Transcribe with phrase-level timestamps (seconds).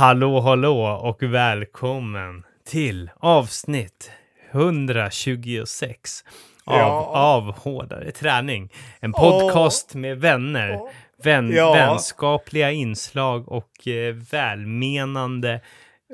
[0.00, 4.10] Hallå hallå och välkommen till avsnitt
[4.50, 6.24] 126
[6.64, 7.06] av, Ja.
[7.14, 8.72] av Hårdare träning.
[9.00, 10.78] En podcast med vänner,
[11.24, 11.72] vän, Ja.
[11.72, 15.60] vänskapliga inslag och eh, välmenande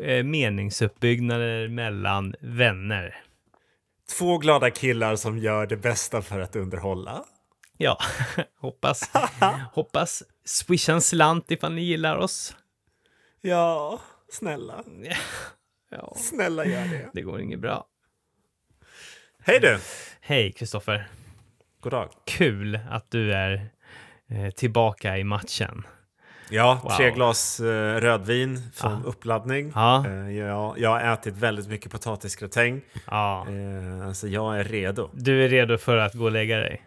[0.03, 3.15] eh, meningsuppbyggnader mellan vänner.
[4.19, 7.25] Två glada killar som gör det bästa för att underhålla.
[7.79, 7.99] Ja,
[8.61, 9.11] hoppas,
[9.73, 12.57] hoppas swisha en slant ifall ni gillar oss.
[13.47, 14.85] Ja, snälla.
[15.91, 17.11] Ja, Snälla gör det.
[17.13, 17.87] det går inget bra.
[19.43, 19.79] Hej du!
[20.21, 21.09] Hej Kristoffer.
[21.81, 22.09] God dag.
[22.27, 23.69] Kul att du är
[24.31, 25.87] eh, tillbaka i matchen.
[26.51, 26.91] Ja, Wow.
[26.91, 29.09] tre glas eh, rödvin från Ja.
[29.09, 29.73] uppladdning.
[29.75, 30.07] Ja.
[30.07, 32.81] Eh, jag, jag har ätit väldigt mycket potatisgratäng.
[33.07, 33.47] Ja.
[33.49, 35.11] Eh, alltså jag är redo.
[35.13, 36.83] Du är redo för att gå och lägga dig?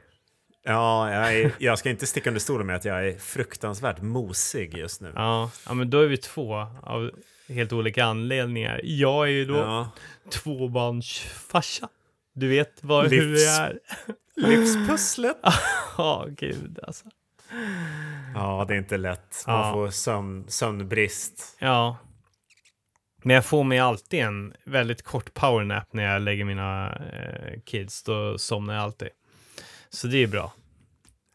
[0.70, 4.78] Ja, jag, är, jag ska inte sticka under stolen med att jag är fruktansvärt mosig
[4.78, 5.12] just nu.
[5.16, 5.52] Ja.
[5.68, 7.12] ja, men då är vi två av
[7.50, 8.82] helt olika anledningar.
[8.84, 9.90] Jag är ju då Ja.
[10.32, 11.90] tvåbarnsfarsa.
[12.34, 13.80] Du vet vad, hur Livs- det är.
[14.50, 15.38] Livspusslet.
[15.98, 17.06] Ja, gud alltså.
[18.36, 19.44] Ja, det är inte lätt.
[19.48, 19.74] Man Ja.
[19.74, 21.58] får sömn, sömnbrist.
[21.60, 21.98] Ja.
[23.24, 28.04] Men jag får mig alltid en väldigt kort powernap när jag lägger mina eh, kids.
[28.04, 29.10] Då somnar jag alltid.
[29.90, 30.54] Så det är bra.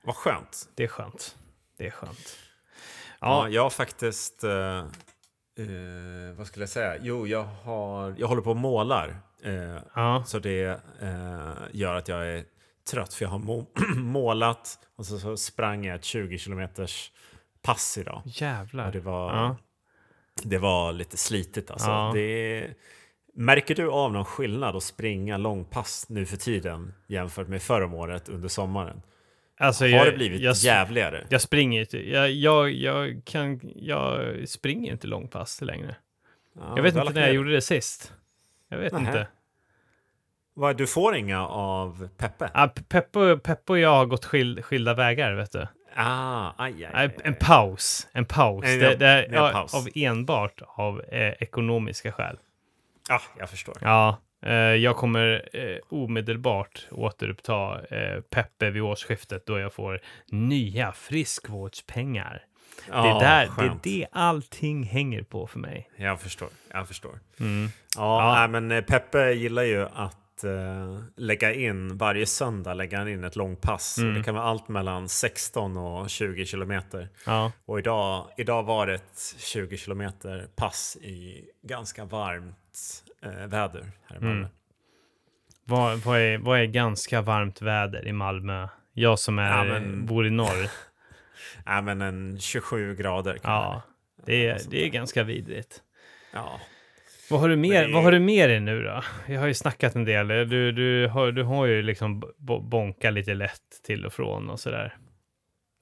[0.04, 0.68] Vad skönt.
[0.74, 1.36] Det är skönt.
[1.78, 2.38] Det är skönt.
[3.20, 4.44] Ja, Ja, jag har faktiskt...
[4.44, 4.78] eh,
[5.58, 6.96] eh, vad skulle jag säga?
[7.00, 9.16] Jo, jag, har, jag håller på och målar.
[9.44, 12.44] Eh, ja, så det eh, gör att jag är
[12.90, 13.66] trött för jag har må
[13.96, 17.12] målat och så, så sprang jag ett 20 kilometers
[17.62, 18.22] pass idag.
[18.24, 18.86] jävlar.
[18.86, 19.56] Och det, var, Ja.
[20.42, 21.88] det var lite slitigt alltså.
[21.90, 22.10] Ja.
[22.14, 22.68] Det,
[23.34, 28.28] märker du av någon skillnad att springa långpass nu för tiden jämfört med förra året
[28.28, 29.02] under sommaren?
[29.66, 31.24] Alltså, Har jag, det blivit jag, jävligare?
[31.28, 32.10] jag springer inte.
[32.10, 35.96] Jag, jag, jag, kan, jag springer inte långpass längre.
[36.56, 38.12] Ja, jag vet inte när jag ner- gjorde det sist.
[38.68, 39.06] Jag vet Nähä.
[39.06, 39.26] inte.
[40.54, 42.50] Vad, Du får inga av Peppe?
[42.54, 45.66] Ah, Pe- Peppo, Peppo och jag har gått skil, skilda vägar, vet du.
[45.96, 48.08] Ah, aj, aj, Nej, aj, En paus.
[48.12, 48.64] En paus.
[48.64, 49.74] En- det, det är, en ja, paus.
[49.74, 52.38] Av enbart av eh, ekonomiska skäl.
[53.08, 53.74] Ja, jag förstår.
[53.80, 54.18] Ja,
[54.52, 62.44] jag kommer eh, omedelbart återuppta eh, Peppe vid årsskiftet då jag får nya friskvårdspengar.
[62.86, 65.90] det, är Ja, där, det är det allting hänger på för mig.
[65.96, 66.48] Jag förstår.
[66.72, 67.18] Jag förstår.
[67.40, 67.68] Mm.
[67.96, 68.34] Ja, Ja.
[68.38, 73.24] Nej, men eh, Peppe gillar ju att eh, lägga in, varje söndag lägga han in
[73.24, 73.98] ett långpass.
[73.98, 74.14] Mm.
[74.14, 77.08] Det kan vara allt mellan 16 och 20 kilometer.
[77.26, 83.84] Ja, Och idag, idag var det ett 20 kilometer pass i ganska varmt eh, väder
[84.06, 84.36] här i Malmö.
[84.36, 84.48] Mm.
[85.64, 88.68] vad, vad, är, vad är ganska varmt väder i Malmö?
[88.92, 90.70] Jag som är, Ja, men- bor i norr.
[91.66, 93.38] Nej, men en 27 grader.
[93.42, 93.82] Ja,
[94.26, 95.82] det är, det är ganska vidrigt.
[96.32, 96.60] ja.
[97.30, 99.02] Vad har du mer, det- vad har du mer i nu då?
[99.26, 100.28] Jag har ju snackat en del.
[100.28, 104.60] Du, du, har, du har ju liksom bo- bonka lite lätt till och från och
[104.60, 104.96] sådär.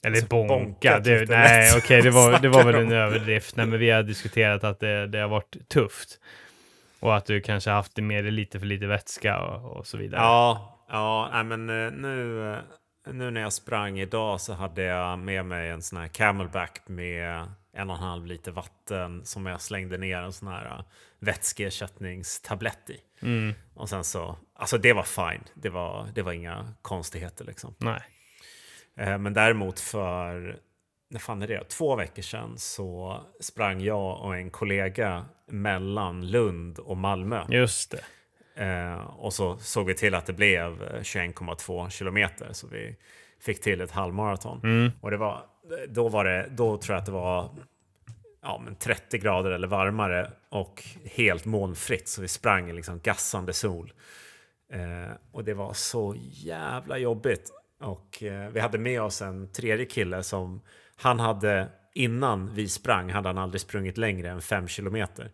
[0.04, 3.56] Eller Alltså, bonka, bonkat det, nej okej det, var, det var väl en överdrift.
[3.56, 6.20] Nej men vi har diskuterat att det, det har varit tufft.
[7.02, 9.96] Och att du kanske haft det med dig lite för lite vätska och, och så
[9.96, 10.20] vidare.
[10.20, 12.58] Ja, ja nej, men eh, nu, eh,
[13.12, 17.46] nu när jag sprang idag så hade jag med mig en sån här camelback med
[17.72, 20.84] en och en halv liter vatten som jag slängde ner en sån här eh,
[21.18, 22.96] vätskeersättningstablett i.
[23.22, 25.44] Mm, Och sen så, alltså det var fine.
[25.54, 27.74] Det var, det var inga konstigheter liksom.
[27.78, 28.00] nej.
[28.94, 30.56] Men däremot för,
[31.10, 31.64] när fan är det?
[31.64, 37.44] Två veckor sedan så sprang jag och en kollega mellan Lund och Malmö.
[37.48, 38.04] Just det.
[38.64, 42.48] Eh, och så såg vi till att det blev eh, 21,2 kilometer.
[42.52, 42.96] Så vi
[43.40, 44.60] fick till ett halvmaraton.
[44.64, 45.44] Mm, Och det var,
[45.88, 47.50] då, var det, då tror jag att det var
[48.42, 52.08] ja, men 30 grader eller varmare och helt molnfritt.
[52.08, 53.92] Så vi sprang i liksom gassande sol.
[54.72, 57.50] Eh, och det var så jävla jobbigt.
[57.80, 60.60] Och eh, vi hade med oss en tredje kille som
[60.96, 65.31] han hade innan vi sprang hade han aldrig sprungit längre än 5 kilometer.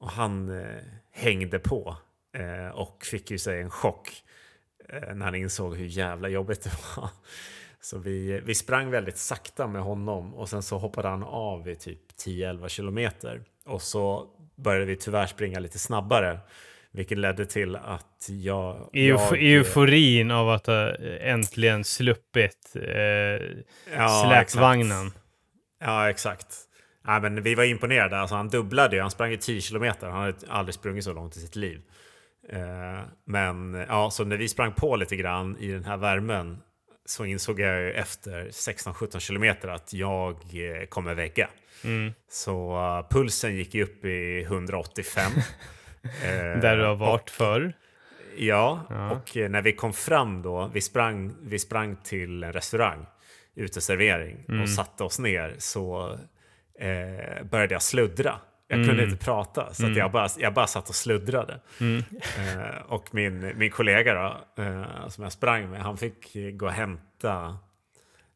[0.00, 0.66] Och han eh,
[1.12, 1.96] hängde på
[2.38, 4.22] eh, och fick ju sig en chock
[4.88, 7.08] eh, när han insåg hur jävla jobbigt det var.
[7.80, 11.76] Så vi, vi sprang väldigt sakta med honom och sen så hoppade han av i
[11.76, 13.42] typ 10-11 kilometer.
[13.64, 16.38] Och så började vi tyvärr springa lite snabbare.
[16.90, 18.90] Vilket ledde till att jag...
[18.92, 23.02] Euf jag euforin av att ha äntligen sluppit eh,
[23.96, 25.06] Ja, släpvagnen.
[25.06, 25.25] exakt.
[25.80, 26.56] Ja, exakt.
[27.04, 28.18] Ja, men vi var imponerade.
[28.18, 29.02] Alltså, han dubblade ju.
[29.02, 30.06] Han sprang i 10 kilometer.
[30.06, 31.82] Han hade aldrig sprungit så långt i sitt liv.
[32.48, 36.58] Eh, men ja, så när vi sprang på lite grann i den här värmen
[37.04, 41.48] så insåg jag ju efter 16-17 kilometer att jag eh, kommer vägga.
[41.84, 42.12] Mm.
[42.28, 45.32] Så uh, pulsen gick ju upp i 185.
[46.02, 46.10] eh,
[46.60, 47.72] Där du har varit förr.
[48.38, 52.52] Ja, ja, och eh, när vi kom fram då, vi sprang, vi sprang till en
[52.52, 53.06] restaurang,
[53.56, 54.62] uteservering, mm.
[54.62, 56.18] och satte oss ner så
[56.78, 58.40] eh, började jag sluddra.
[58.68, 59.04] Jag kunde mm.
[59.04, 59.98] inte prata, så mm.
[59.98, 61.60] jag, bara, jag bara satt och sluddrade.
[61.80, 62.04] Mm.
[62.38, 66.72] Eh, och min, min kollega då, eh, som jag sprang med, han fick gå och
[66.72, 67.58] hämta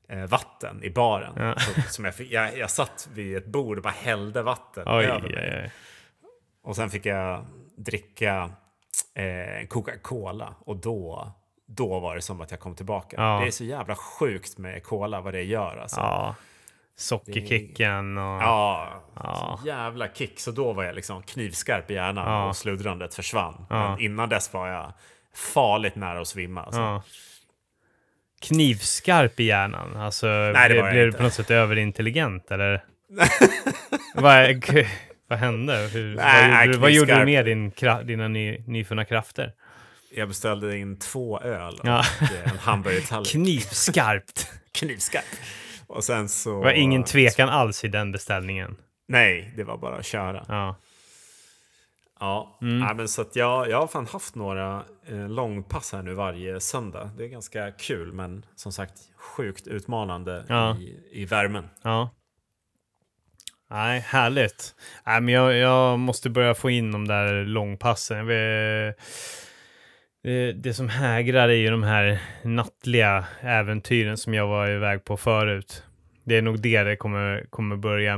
[0.09, 1.33] eh, vatten i baren.
[1.37, 1.59] Ja.
[1.59, 5.05] Så, som jag, fick, jag, jag satt vid ett bord och bara hällde vatten oj,
[5.05, 5.51] över mig.
[5.53, 5.71] Oj, oj.
[6.63, 7.47] Och sen fick jag
[7.77, 8.51] dricka
[9.15, 11.33] eh, Coca-Cola och då,
[11.77, 13.17] då var det som att jag kom tillbaka.
[13.19, 13.41] Ja.
[13.41, 16.01] Det är så jävla sjukt med cola vad det gör alltså.
[16.01, 16.35] Ja.
[16.97, 18.43] Sockerkicken och...
[18.43, 19.61] Ja, ja.
[19.65, 20.41] Jävla kick.
[20.41, 22.49] Så då var jag liksom knivskarp i hjärnan ja.
[22.49, 23.67] och sluddrandet försvann.
[23.71, 23.91] Ja.
[23.91, 24.93] Men innan dess var jag
[25.35, 26.63] farligt nära att svimma.
[26.63, 27.03] Alltså.
[28.41, 29.97] Knivskarp i hjärnan?
[29.97, 32.85] Alltså, Nej, det blev, blev du på något sätt överintelligent eller?
[34.15, 34.65] vad,
[35.29, 35.77] vad hände?
[35.93, 37.73] Hur, Nej, vad, gjorde, vad gjorde du med din,
[38.05, 39.53] dina ny, nyfunna krafter?
[40.11, 42.05] Jag beställde in två öl och ja.
[42.45, 43.33] en hamburgertallrik.
[43.33, 44.51] Knivskarpt.
[44.73, 45.41] Knivskarpt.
[45.87, 46.51] Och sen så...
[46.59, 48.77] Det var ingen tvekan alls i den beställningen.
[49.09, 50.45] Nej, det var bara att köra.
[50.49, 50.77] Ja.
[52.21, 52.83] Ja, mm.
[52.83, 56.61] ja men så att jag, jag har fan haft några eh, långpass här nu varje
[56.61, 57.11] söndag.
[57.17, 60.77] Det är ganska kul, men som sagt sjukt utmanande ja.
[60.77, 61.69] i, i värmen.
[61.83, 62.11] Ja.
[63.71, 64.75] Nej, härligt.
[65.07, 68.27] Nej, men jag, jag måste börja få in de där långpassen.
[68.27, 68.95] Det,
[70.55, 75.85] det som hägrar är ju de här nattliga äventyren som jag var iväg på förut.
[76.25, 78.17] Det är nog det det kommer, kommer börja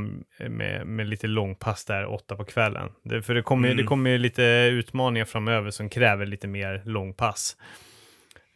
[0.48, 2.88] med, med lite långpass där åtta på kvällen.
[3.02, 3.76] Det, för det kommer, mm.
[3.76, 7.56] det kommer lite utmaningar framöver som kräver lite mer långpass.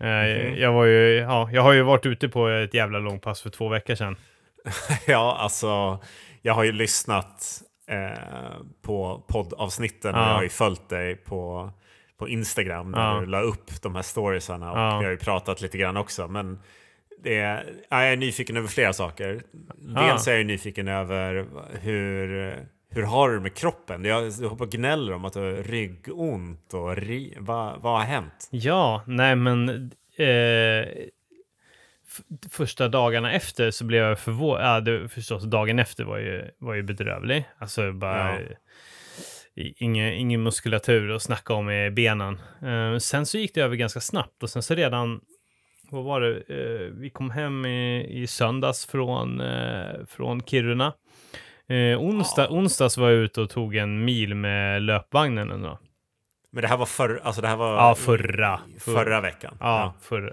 [0.01, 0.59] Mm.
[0.59, 3.69] Jag, var ju, ja, jag har ju varit ute på ett jävla långpass för två
[3.69, 4.17] veckor sedan.
[5.07, 5.99] ja, alltså
[6.43, 10.21] jag har ju lyssnat eh, på poddavsnitten ja.
[10.21, 11.71] och jag har ju följt dig på,
[12.19, 13.21] på Instagram när ja.
[13.21, 14.99] du la upp de här storiesarna och ja.
[14.99, 16.29] vi har ju pratat lite grann också.
[16.29, 16.59] Men
[17.19, 19.43] det är, jag är nyfiken över flera saker.
[19.77, 21.47] Dels är jag nyfiken över
[21.81, 22.55] hur,
[22.91, 24.05] hur har du med kroppen?
[24.05, 28.49] Jag, du hoppar gnäller om att du har ryggont och ri, vad, vad har hänt?
[28.51, 29.69] Ja, nej men
[30.17, 30.89] eh,
[32.51, 34.89] första dagarna efter så blev jag förvånad.
[34.89, 37.45] Ja, förstås, dagen efter var ju, var ju bedrövlig.
[37.59, 38.41] Alltså bara...
[38.41, 38.49] Ja.
[39.57, 42.41] Ingen, ingen muskulatur att snacka om i benen.
[42.63, 45.21] Uh, sen så gick det över ganska snabbt och sen så redan,
[45.91, 50.93] vad var det, uh, vi kom hem i, i söndags från, uh, från Kiruna.
[51.99, 52.49] onsdag, ja.
[52.49, 55.51] Onsdags var jag ute och tog en mil med löpvagnen.
[55.51, 55.79] Ändå.
[56.57, 59.57] Men det här var, för, alltså det här var ja, förra, förra, förra veckan?
[59.61, 59.95] Ja, ja.
[60.01, 60.33] Förra,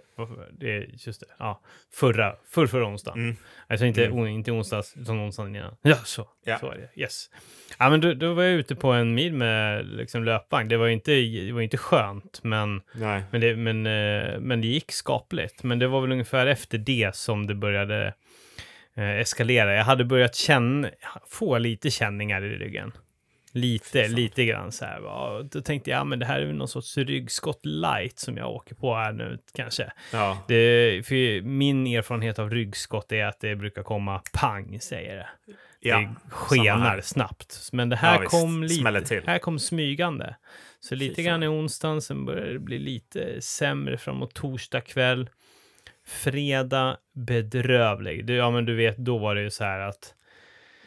[0.60, 1.26] det just det.
[1.40, 1.62] Ja,
[1.94, 3.24] förra, för, förra onsdagen.
[3.24, 3.36] Mm.
[3.68, 4.28] Alltså inte, mm.
[4.28, 5.76] inte onsdags, utan onsdagen innan.
[5.82, 6.28] Ja, så.
[6.46, 6.60] Ja.
[6.60, 7.02] Så är det.
[7.02, 7.30] Yes.
[7.80, 10.68] Ja, men då, då var jag ute på en mil med liksom, löpvagn.
[10.68, 13.24] Det var inte, det var inte skönt, men, Nej.
[13.32, 15.64] men, det, men, eh, men det gick skapligt.
[15.64, 18.14] Men det var väl ungefär efter det som det började
[18.98, 19.76] eh, eskalera.
[19.76, 20.90] Jag hade börjat känna,
[21.30, 22.92] få lite känningar i ryggen.
[23.56, 25.44] Lite, lite grann så här.
[25.44, 28.52] Då tänkte jag, ja, men det här är väl någon sorts ryggskott light som jag
[28.52, 29.92] åker på här nu kanske.
[30.14, 30.44] Ja.
[30.48, 35.28] Det, för min erfarenhet av ryggskott är att det brukar komma pang, säger det.
[35.80, 37.70] Ja, det skenar snabbt.
[37.72, 40.36] Men det här, ja, kom lite, här kom smygande.
[40.80, 45.30] Så lite grann i onsdagen, sen började det bli lite sämre framåt torsdag kväll.
[46.06, 48.30] Fredag, bedrövlig.
[48.30, 50.14] ja, men du vet, då var det ju så här att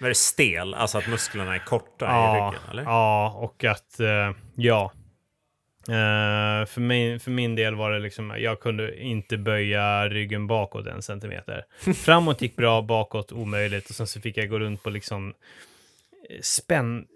[0.05, 0.75] är det stel?
[0.75, 2.71] Alltså att musklerna är korta ja, i ryggen?
[2.71, 2.83] Eller?
[2.83, 4.93] Ja, och att, uh, ja.
[5.88, 10.87] Uh, för, min, för min del var det liksom, jag kunde inte böja ryggen bakåt
[10.87, 11.65] en centimeter.
[11.95, 13.91] Framåt gick bra, bakåt omöjligt.
[13.91, 15.35] Och sen så fick jag gå runt på liksom
[16.31, 17.07] eh, spänn...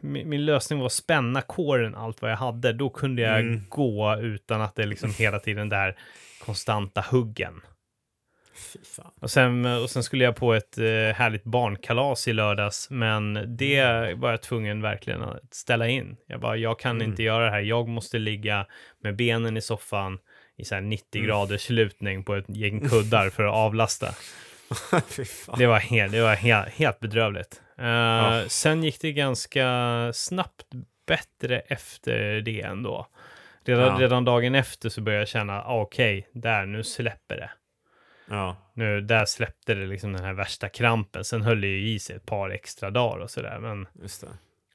[0.00, 2.72] Min, min lösning var att spänna kåren allt vad jag hade.
[2.72, 3.62] Då kunde jag mm.
[3.68, 5.96] gå utan att det liksom hela tiden där
[6.38, 7.60] konstanta huggen.
[9.20, 10.84] Och sen, och sen skulle jag på ett eh,
[11.14, 14.20] härligt barnkalas i lördags, men det mm.
[14.20, 16.16] var jag tvungen verkligen att ställa in.
[16.26, 17.10] Jag bara, jag kan mm.
[17.10, 17.60] inte göra det här.
[17.60, 18.66] Jag måste ligga
[19.02, 20.18] med benen i soffan
[20.56, 21.28] i så 90 mm.
[21.28, 24.14] graders lutning på ett gäng kuddar för att avlasta.
[25.58, 27.60] det var, helt, det var helt, helt bedrövligt.
[27.80, 28.44] Uh, ja.
[28.48, 30.66] Sen gick det ganska snabbt
[31.06, 33.06] bättre efter det ändå.
[33.64, 33.96] Redan, ja.
[34.00, 37.50] redan dagen efter så började jag känna, ah, okej, okay, där, nu släpper det.
[38.30, 38.56] Ja.
[38.74, 41.24] Nu, där släppte det liksom den här värsta krampen.
[41.24, 43.58] Sen höll det ju i sig ett par extra dagar och sådär.
[43.60, 43.86] Men.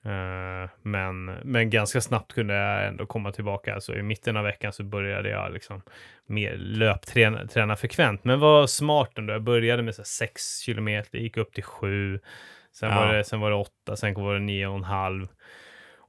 [0.05, 3.81] Eh, men, men ganska snabbt kunde jag ändå komma tillbaka.
[3.81, 5.81] Så i mitten av veckan så började jag liksom
[6.27, 8.23] mer löpträna träna frekvent.
[8.23, 9.33] Men var smart ändå.
[9.33, 12.19] Jag började med 6 kilometer, gick upp till 7.
[12.73, 12.95] Sen, Ja.
[12.95, 15.27] var det, sen var det 8, sen var det 9,5.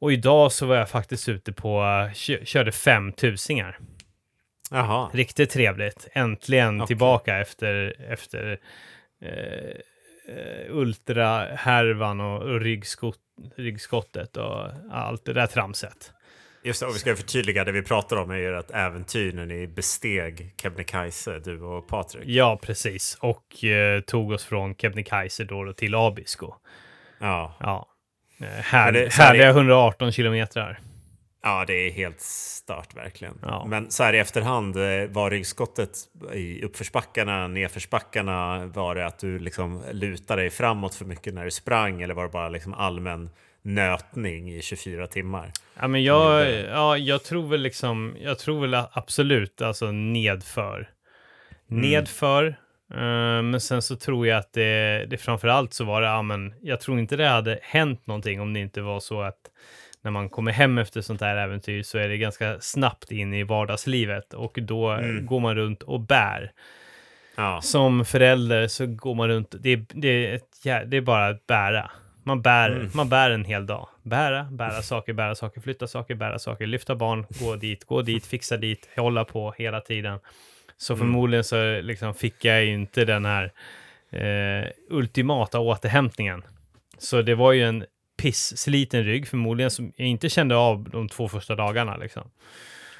[0.00, 1.82] Och idag så var jag faktiskt ute på,
[2.14, 3.78] kö- körde fem tusingar.
[4.72, 5.10] Jaha.
[5.12, 6.08] Riktigt trevligt.
[6.12, 6.86] Äntligen Okej.
[6.86, 8.58] tillbaka efter, efter
[9.24, 9.76] eh,
[10.70, 13.18] ultrahärvan och, och ryggskott,
[13.56, 16.12] ryggskottet och allt det där tramset.
[16.64, 19.46] Just det, och vi ska förtydliga det vi pratar om är ju ett äventyr när
[19.46, 22.22] ni besteg Kebnekaise, du och Patrik.
[22.26, 23.18] Ja, precis.
[23.20, 26.54] Och eh, tog oss från Kebnekaise då, till Abisko.
[27.18, 27.56] Ja.
[27.60, 27.88] Ja.
[28.40, 30.78] Eh, här, härliga det- 118 kilometrar.
[31.42, 33.38] Ja, det är helt stört verkligen.
[33.42, 33.66] Ja.
[33.68, 35.90] Men så här i efterhand, eh, var ryggskottet
[36.32, 41.50] i uppförsbackarna, nedförsbackarna, var det att du liksom lutade dig framåt för mycket när du
[41.50, 43.30] sprang eller var det bara liksom allmän
[43.62, 45.52] nötning i 24 timmar?
[45.80, 50.88] Ja, men jag, ja, jag tror väl liksom, jag tror väl absolut alltså nedför.
[51.66, 52.46] Nedför,
[52.94, 56.54] eh, men sen så tror jag att det, det framförallt så var det, ja men
[56.62, 59.40] jag tror inte det hade hänt någonting om det inte var så att
[60.02, 63.42] när man kommer hem efter sånt här äventyr så är det ganska snabbt in i
[63.42, 65.26] vardagslivet och då Mm.
[65.26, 66.52] går man runt och bär.
[67.36, 71.26] Ja, Som förälder så går man runt, det, är- det, är, ett, det är bara
[71.28, 71.90] att bära.
[72.24, 72.90] Man bär, Mm.
[72.94, 73.88] man bär en hel dag.
[74.02, 78.26] Bära, bära saker, bära saker, flytta saker, bära saker, lyfta barn, gå dit, gå dit,
[78.26, 80.18] fixa dit, hålla på hela tiden.
[80.76, 80.98] Så Mm.
[81.06, 83.52] förmodligen så liksom fick jag inte den här
[84.10, 86.42] eh, ultimata återhämtningen.
[86.98, 87.84] Så det var ju en
[88.22, 92.30] pissliten rygg förmodligen som jag inte kände av de två första dagarna liksom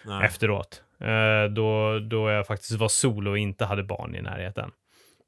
[0.05, 0.27] nej.
[0.27, 0.83] efteråt.
[1.01, 4.71] Eh, då, då jag faktiskt var solo och inte hade barn i närheten.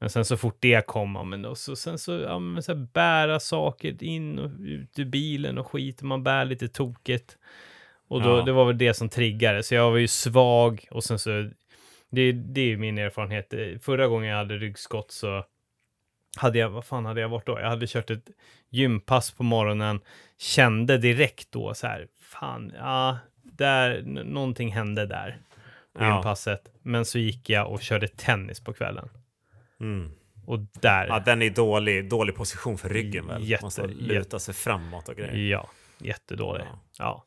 [0.00, 2.72] Men sen så fort det kom, ja, men då, så, sen så, ja, men så
[2.74, 7.38] här, bära saker in och ut ur bilen och skit, och man bär lite tokigt.
[8.08, 8.42] Och då, Ja.
[8.42, 11.30] det var väl det som triggade, så jag var ju svag och sen så,
[12.10, 13.54] det, det är ju min erfarenhet.
[13.54, 15.44] Eh, Förra gången jag hade ryggskott så
[16.36, 17.60] hade jag, vad fan hade jag varit då?
[17.60, 18.30] Jag hade kört ett
[18.74, 20.00] gympass på morgonen,
[20.38, 25.38] kände direkt då så här, fan, ja, där, någonting hände där
[25.94, 26.14] på Ja.
[26.14, 26.68] gympasset.
[26.82, 29.08] Men så gick jag och körde tennis på kvällen.
[29.80, 30.10] Mm.
[30.46, 33.44] Och där, Ja, den är dålig, dålig position för ryggen väl?
[33.44, 35.50] Jätte- Man måste luta sig framåt och grejer.
[35.50, 36.64] ja, jättedålig.
[36.64, 36.78] Ja.
[36.98, 37.24] Ja.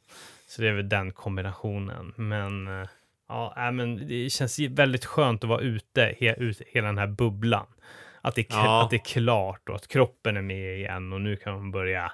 [0.48, 2.14] Så det är väl den kombinationen.
[2.16, 2.88] Men eh,
[3.30, 7.08] ja, äh, men det känns väldigt skönt att vara ute, he, ut, hela den här
[7.08, 7.66] bubblan.
[8.28, 8.84] Att det, Ja.
[8.84, 12.12] att det är klart och att kroppen är med igen och nu kan man börja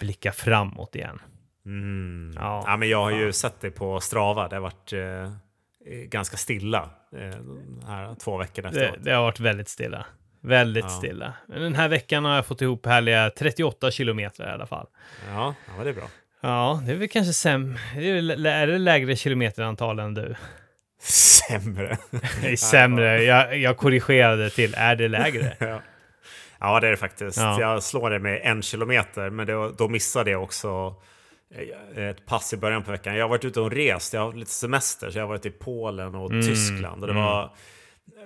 [0.00, 1.18] blicka framåt igen.
[1.66, 2.32] Mm.
[2.36, 2.62] Ja.
[2.66, 2.76] Ja.
[2.76, 4.48] men jag har ju sett det på Strava.
[4.48, 5.32] Det har varit eh,
[6.04, 7.38] ganska stilla eh,
[7.88, 9.04] här två veckorna Det, efteråt.
[9.04, 10.06] det har varit väldigt stilla.
[10.40, 10.88] Väldigt Ja.
[10.90, 11.32] stilla.
[11.48, 14.86] Men den här veckan har jag fått ihop härliga 38 kilometer i alla fall.
[15.28, 16.08] Ja, ja det är bra.
[16.40, 17.78] Ja, det är väl kanske sämre.
[17.94, 18.08] Det,
[18.50, 20.34] är det lägre kilometerantal än du?
[21.06, 21.98] Sämre.
[22.56, 23.22] Sämre.
[23.22, 25.52] Jag, jag korrigerade till, är det lägre?
[25.60, 25.80] ja.
[26.60, 27.38] ja, det är det faktiskt.
[27.38, 27.60] Ja.
[27.60, 30.94] Jag slår det med en kilometer, men då, då missade jag också
[31.96, 33.14] eh, ett pass i början på veckan.
[33.16, 35.46] Jag har varit ute och rest, jag har haft lite semester, så jag har varit
[35.46, 37.02] i Polen och Mm, Tyskland.
[37.02, 37.50] Och det var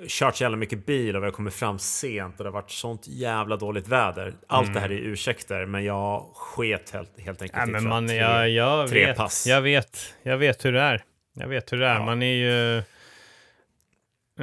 [0.08, 2.70] kört så jävla mycket bil och vi har kommit fram sent och det har varit
[2.70, 4.34] sånt jävla dåligt väder.
[4.46, 8.16] Allt det här är ursäkter, men jag sket helt, helt enkelt Ja, men man, tre-
[8.16, 9.46] jag, jag, tre vet, pass.
[9.46, 10.14] jag vet.
[10.22, 11.02] Jag vet hur det är.
[11.32, 11.94] Jag vet hur det är.
[11.94, 12.04] Ja.
[12.04, 12.76] Man är ju...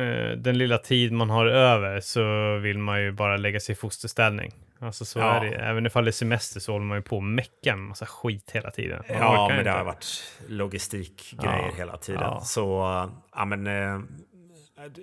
[0.03, 3.75] eh, den lilla tid man har över så vill man ju bara lägga sig i
[3.75, 4.51] fosterställning.
[4.79, 5.33] Alltså så Ja.
[5.33, 5.55] är det.
[5.55, 8.51] Även ifall det är semester så håller man ju på och mecka med massa skit
[8.53, 9.03] hela tiden.
[9.09, 9.71] Man Ja, men det inte.
[9.71, 12.21] har varit logistikgrejer Ja, hela tiden.
[12.21, 12.39] ja.
[12.39, 12.61] Så,
[13.35, 13.67] ja men...
[13.67, 13.99] Eh,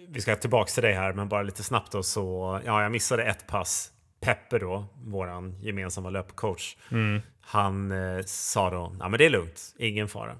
[0.09, 2.61] vi ska tillbaka till dig här, men bara lite snabbt då så...
[2.65, 3.91] Ja, jag missade ett pass.
[4.21, 6.77] Peppe då, våran gemensamma löpcoach.
[6.91, 7.23] Mm.
[7.41, 10.37] Han eh, sa då, ja men det är lugnt, ingen fara.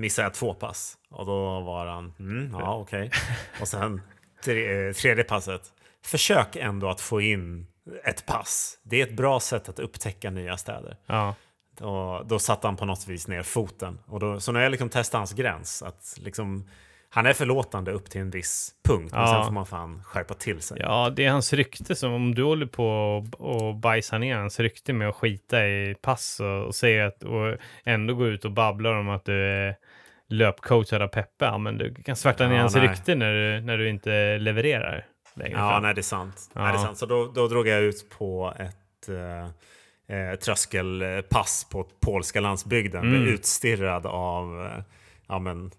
[0.00, 3.10] Missade jag två pass och då var han, mm, ja okej.
[3.60, 4.00] Och sen
[4.44, 5.62] tre, eh, tredje passet,
[6.04, 7.66] försök ändå att få in
[8.04, 8.78] ett pass.
[8.82, 10.96] Det är ett bra sätt att upptäcka nya städer.
[11.06, 11.34] Ja.
[11.80, 13.98] Och då satte han på något vis ner foten.
[14.06, 16.68] Och då, så när jag liksom testade hans gräns, att liksom,
[17.10, 19.26] han är förlåtande upp till en viss punkt, men Ja.
[19.34, 20.80] sen får man fan skärpa till sig.
[20.80, 24.60] ja, det är hans rykte som om du håller på och, och bajsar ner hans
[24.60, 28.52] rykte med att skita i pass och, och säger att och ändå gå ut och
[28.52, 29.76] babblar om att du är
[30.30, 31.44] löpcoachad av Peppe.
[31.44, 32.88] Ja, men du kan svärta ner Ja, hans nej.
[32.88, 35.82] rykte när du, när du inte levererar längre Ja, fram.
[35.82, 36.50] nej, det är sant.
[36.54, 36.62] Ja.
[36.62, 36.98] Nej, det är sant.
[36.98, 43.04] Så då, då drog jag ut på ett eh, eh, tröskelpass på polska landsbygden.
[43.04, 43.22] Mm.
[43.22, 44.82] Blev utstirrad av eh,
[45.28, 45.70] ja, men,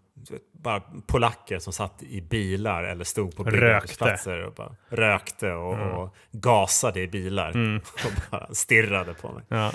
[0.52, 6.16] bara polacker som satt i bilar eller stod på byggarbetsplatser och bara rökte och, och
[6.32, 7.52] gasade i bilar.
[7.52, 7.78] Mm.
[8.06, 9.44] Och bara stirrade på mig.
[9.48, 9.72] Ja.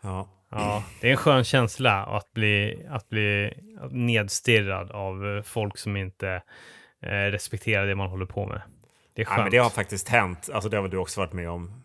[0.00, 0.28] Ja.
[0.52, 3.52] Ja, det är en skön känsla att bli, att bli
[3.90, 6.42] nedstirrad av eh, folk som inte
[7.02, 8.62] eh, respekterar det man håller på med.
[9.14, 9.38] Det är skönt.
[9.38, 10.50] Ja, men det har faktiskt hänt.
[10.52, 11.82] Alltså, det har väl du också varit med om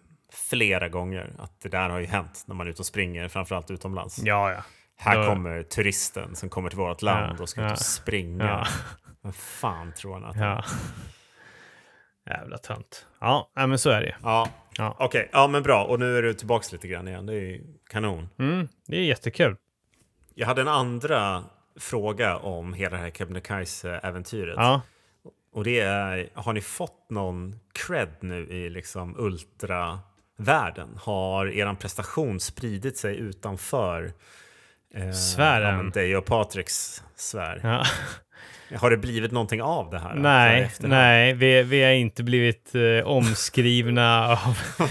[0.50, 1.34] flera gånger.
[1.40, 4.20] Att det där har ju hänt när man är ute och springer, framförallt utomlands.
[4.24, 4.64] Ja, ja.
[5.00, 7.72] Här Då- kommer turisten som kommer till vårt land Ja, och ska ut ja.
[7.74, 8.46] och springa.
[8.46, 8.68] Ja.
[9.22, 10.64] Vad fan tror han att Ja.
[12.30, 13.06] Jävla tönt.
[13.20, 14.16] Ja, men så är det.
[14.24, 14.96] Ja, Ja.
[15.00, 15.30] okej.
[15.34, 15.84] Ja, men bra.
[15.84, 17.26] Och nu är du tillbaks lite grann igen.
[17.26, 18.30] Det är kanon.
[18.40, 19.56] Mm, det är jättekul.
[20.36, 21.44] Jag hade en andra
[21.80, 24.56] fråga om hela det här Kebnekaise-äventyret.
[24.58, 24.82] Ja.
[25.52, 30.98] Och det är, har ni fått någon cred nu i liksom ultravärlden?
[31.04, 34.14] Har er prestation spridit sig utanför
[34.94, 35.76] eh, Sfären.
[35.76, 37.60] Ja, men dig och Patriks sfär?
[37.64, 37.84] ja.
[38.76, 40.10] Har det blivit någonting av det här?
[40.10, 44.32] så här Nej, nej, vi, vi har inte blivit eh, omskrivna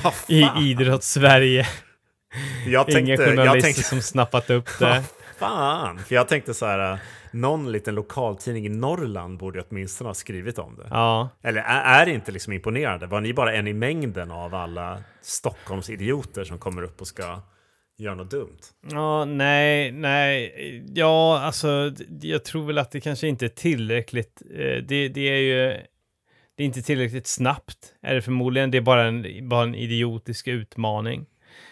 [0.04, 1.66] av i idrotts-Sverige.
[2.66, 5.02] Jag Inga tänkte, jag journalister tänkte, som snappat upp det.
[5.38, 6.98] fan, för jag tänkte så här,
[7.30, 10.86] någon liten lokaltidning i Norrland borde åtminstone ha skrivit om det.
[10.90, 13.06] Ja, Eller är, är det inte liksom imponerande?
[13.06, 17.40] Var ni bara en i mängden av alla Stockholmsidioter som kommer upp och ska
[17.98, 18.58] göra något dumt?
[18.90, 24.42] ja, nej, nej, ja, alltså, jag tror väl att det kanske inte är tillräckligt.
[24.54, 25.80] Eh, det, det är ju,
[26.54, 28.70] det är inte tillräckligt snabbt, är det förmodligen.
[28.70, 31.26] Det är bara en, bara en idiotisk utmaning.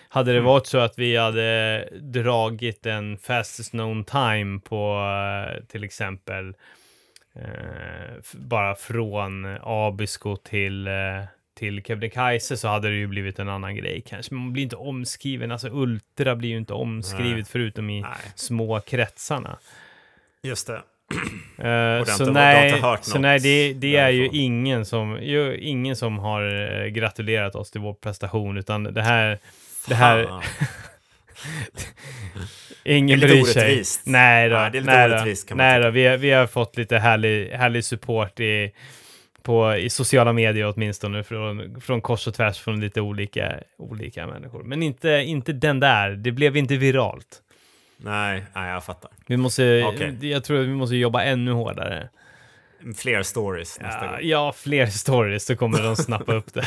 [0.08, 0.48] Hade det Mm.
[0.48, 4.98] varit så att vi hade dragit en fastest known time på
[5.58, 6.54] eh, till exempel
[7.34, 10.92] eh, bara från Abisko till, eh,
[11.54, 14.34] till Kebnekaise så hade det ju blivit en annan grej kanske.
[14.34, 17.44] Man blir inte omskriven, alltså Ultra blir ju inte omskrivet Nej.
[17.48, 19.58] förutom i Nej, små kretsarna.
[20.42, 20.82] just det.
[21.58, 26.70] Har så nej, så nej det, det är ju ingen som, ju, ingen som har
[26.82, 29.38] eh, gratulerat oss till vår prestation, utan det här,
[29.88, 30.28] det här,
[32.84, 33.62] ingen Det är bryr sig.
[33.64, 34.00] orättvist.
[34.06, 35.08] Nej då, Nej, det är lite nej
[35.48, 38.72] då, nej då vi, har- vi har fått lite härlig, härlig support i,
[39.44, 44.62] på, i sociala medier åtminstone, från, från kors och tvärs från lite olika, olika människor.
[44.62, 47.40] Men inte, inte den där, det blev inte viralt.
[47.96, 49.10] Nej, nej, jag fattar.
[49.26, 50.16] Vi måste, Okej.
[50.30, 52.08] jag tror att vi måste jobba ännu hårdare.
[52.96, 54.18] Fler stories nästa Ja, gång.
[54.22, 56.64] ja, fler stories så kommer de snappa upp det.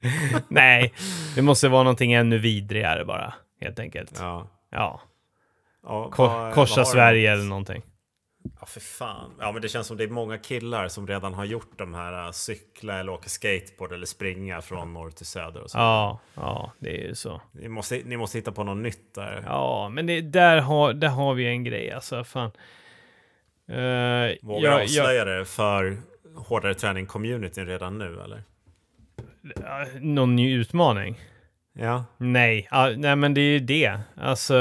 [0.48, 0.92] Nej,
[1.34, 4.16] det måste vara någonting ännu vidrigare bara, helt enkelt.
[4.20, 5.00] Ja, Ja.
[5.82, 7.82] Ja, Ko- vad- korsa vad Sverige eller någonting.
[8.60, 9.32] Ja, för fan.
[9.40, 12.26] Ja, men det känns som det är många killar som redan har gjort de här
[12.26, 15.78] äh, cykla eller åka skateboard eller springa från norr till söder och så.
[15.78, 17.40] Ja, ja, det är ju så.
[17.52, 19.42] Ni, måste, ni måste hitta på något nytt där.
[19.46, 22.50] Ja, men det, där, har, där har vi en grej, alltså fan.
[23.70, 23.76] Uh,
[24.42, 25.98] Vågar du avslöja det för
[26.36, 28.42] hårdare träning-communityn redan nu eller?
[30.00, 31.20] någon ny utmaning?
[31.78, 32.04] Ja.
[32.16, 33.98] Nej, ah, nej men det är ju det.
[34.16, 34.54] Alltså,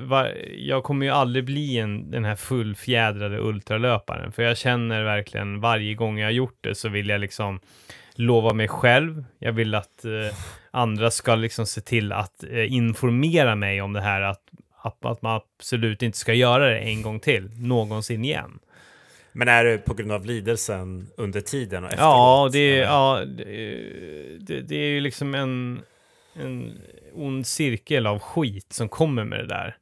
[0.00, 5.60] va, jag kommer ju aldrig bli en, den här fullfjädrade ultralöparen, för jag känner verkligen
[5.60, 7.60] varje gång jag har gjort det så vill jag liksom
[8.14, 9.24] lova mig själv.
[9.38, 10.36] Jag vill att eh,
[10.70, 14.42] andra ska liksom se till att eh, informera mig om det här, att,
[14.82, 18.58] att, att man absolut inte ska göra det en gång till, någonsin igen.
[19.32, 22.04] Men är det på grund av lidelsen under tiden och efteråt?
[22.08, 22.84] Ja, det, är- eller?
[22.86, 25.80] ja det, det, är ju liksom en,
[26.34, 26.72] en
[27.14, 29.76] ond cirkel av skit som kommer med det där.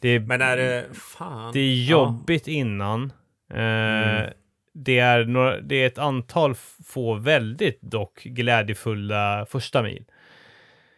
[0.00, 0.84] Det är, Men är det...
[0.94, 1.52] Fan.
[1.52, 3.12] det är jobbigt innan.
[3.50, 4.30] Eh, Mm.
[4.72, 6.54] det, är några, det är ett antal
[6.86, 10.04] få väldigt dock glädjefulla första mil.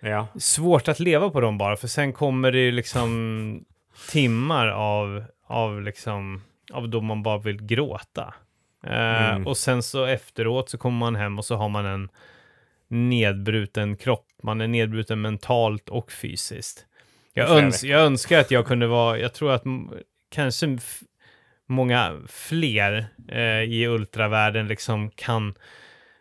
[0.00, 0.08] Ja.
[0.08, 0.26] ja.
[0.40, 3.64] Svårt att leva på dem bara, för sen kommer det ju liksom
[4.12, 8.34] timmar av, av liksom, av då man bara vill gråta.
[8.86, 9.46] Eh, Mm.
[9.46, 12.08] Och sen så efteråt så kommer man hem och så har man en
[12.88, 14.26] nedbruten kropp.
[14.42, 16.86] Man är nedbruten mentalt och fysiskt.
[17.32, 19.62] Jag, öns jag önskar att jag kunde vara, jag tror att
[20.30, 20.78] kanske
[21.66, 25.54] många fler eh, i ultravärlden liksom kan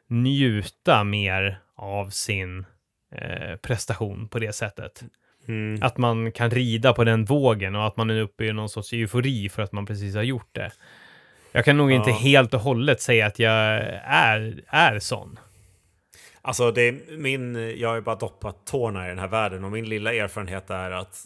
[0.08, 2.66] njuta mer av sin
[3.12, 5.04] eh, prestation på det sättet.
[5.48, 5.84] Mm.
[5.84, 8.94] Att man kan rida på den vågen och att man är uppe i någon sorts
[8.94, 10.72] eufori för att man precis har gjort det.
[11.52, 12.16] Jag kan nog inte Ja.
[12.16, 13.54] helt och hållet säga att jag
[14.04, 15.40] är, är sån.
[16.42, 19.72] Alltså, det är min, jag har ju bara doppat tårna i den här världen och
[19.72, 21.18] min lilla erfarenhet är att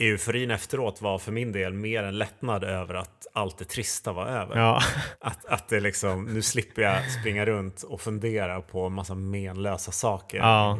[0.00, 4.26] euforin efteråt var för min del mer en lättnad över att allt det trista var
[4.26, 4.58] över.
[4.58, 4.80] Ja,
[5.20, 9.92] Att, att det liksom, nu slipper jag springa runt och fundera på en massa menlösa
[9.92, 10.38] saker.
[10.38, 10.78] Ja.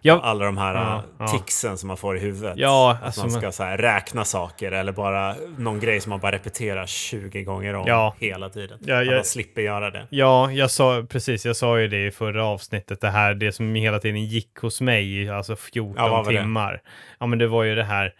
[0.00, 0.20] Ja.
[0.22, 1.26] Alla de här Ja, äh, ja.
[1.28, 2.54] ticsen som man får i huvudet.
[2.56, 6.10] Ja, att alltså man ska man- så här, räkna saker eller bara någon grej som
[6.10, 8.14] man bara repeterar 20 gånger om Ja.
[8.18, 8.78] hela tiden.
[8.82, 10.06] Ja, Att jag- man slipper göra det.
[10.10, 13.74] Ja, jag sa precis, jag sa ju det i förra avsnittet, det här, det som
[13.74, 16.38] hela tiden gick hos mig, i, alltså 14 Ja, vad var det?
[16.40, 16.82] timmar.
[17.20, 18.14] Ja, men det var ju det här,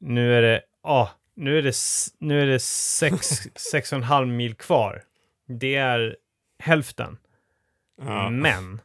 [0.00, 1.74] nu är det, ja, nu är det,
[2.18, 3.28] nu är det sex,
[3.70, 5.02] sex och en halv mil kvar.
[5.48, 6.16] Det är
[6.58, 7.16] hälften,
[8.30, 8.80] men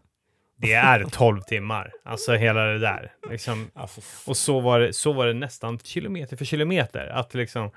[0.62, 1.92] det är 12 timmar.
[2.04, 3.14] Alltså hela det där.
[3.30, 3.72] Liksom,
[4.26, 7.08] och så var, det, så var det nästan kilometer för kilometer.
[7.08, 7.72] Att liksom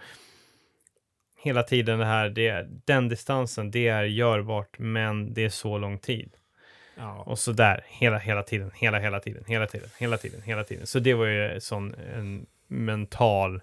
[1.42, 5.98] hela tiden det här, det, den distansen, det är görbart, men det är så lång
[5.98, 6.36] tid.
[6.96, 7.22] ja.
[7.26, 10.86] Och så där, hela, hela tiden, hela, hela tiden, hela tiden, hela tiden, hela tiden.
[10.86, 13.54] Så det var ju sån en mental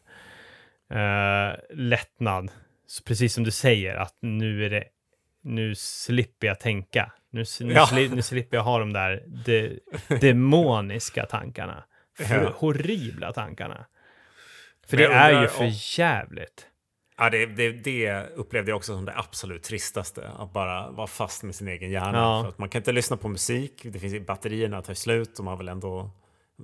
[0.89, 2.51] eh, lättnad.
[2.87, 4.83] Så precis som du säger, att nu är det,
[5.41, 7.11] nu slipper jag tänka.
[7.31, 7.85] Nu, nu, Ja.
[7.87, 9.79] sli, nu slipper jag ha de där de,
[10.21, 11.83] demoniska tankarna.
[12.17, 12.51] För, Ja.
[12.55, 13.85] Horribla tankarna.
[14.87, 16.67] För Men det är ju för om- jävligt.
[17.17, 20.29] Ja, det, det, det upplevde jag också som det absolut tristaste.
[20.39, 22.17] Att bara vara fast med sin egen hjärna.
[22.17, 22.41] Ja.
[22.43, 23.81] För att man kan inte lyssna på musik.
[23.83, 26.11] Det finns, batterierna tar slut och man vill ändå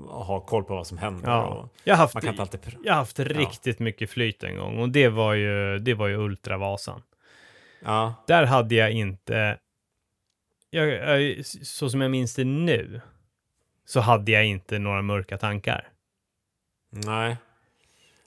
[0.09, 1.29] ha koll på vad som händer.
[1.31, 1.69] Ja.
[1.83, 2.59] Jag har haft, man kan alltid...
[2.83, 6.17] jag har haft riktigt mycket flyt en gång och det var ju, det var ju
[6.17, 7.01] Ultravasan.
[7.85, 9.57] Ja, Där hade jag inte,
[10.69, 13.01] jag, så som jag minns det nu,
[13.85, 15.87] så hade jag inte några mörka tankar.
[16.89, 17.37] nej.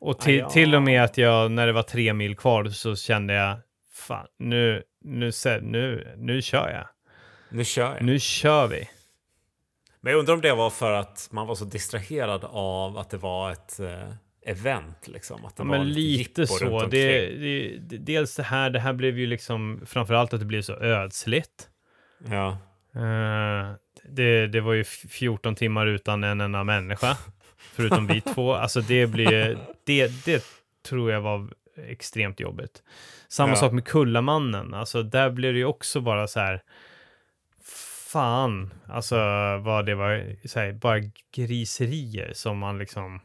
[0.03, 3.35] Och till, till och med att jag, när det var tre mil kvar, så kände
[3.35, 3.57] jag,
[3.93, 5.31] fan, nu, nu,
[5.63, 6.87] nu, nu kör jag.
[7.51, 8.03] Nu kör jag.
[8.05, 8.89] Nu kör vi.
[10.01, 13.17] Men jag undrar om det var för att man var så distraherad av att det
[13.17, 14.13] var ett eh,
[14.47, 15.09] event.
[15.09, 15.45] Liksom.
[15.45, 16.87] Att det Ja, var men lite så.
[16.87, 20.75] det, det, dels det här, det här blev ju liksom, framförallt att det blev så
[20.75, 21.70] ödsligt.
[22.29, 22.49] Ja.
[22.95, 23.73] Eh,
[24.05, 27.17] det, det var ju f- 14 timmar utan en enda människa,
[27.59, 28.55] förutom vi två.
[28.55, 30.45] Alltså det blir, det, det
[30.89, 31.49] tror jag var
[31.89, 32.83] extremt jobbigt.
[33.29, 33.57] Samma Ja.
[33.57, 36.63] sak med Kullamannen, alltså där blev det ju också bara så här,
[38.13, 39.17] fan, alltså
[39.59, 40.99] vad det var, så här, bara
[41.35, 43.21] griserier som man liksom,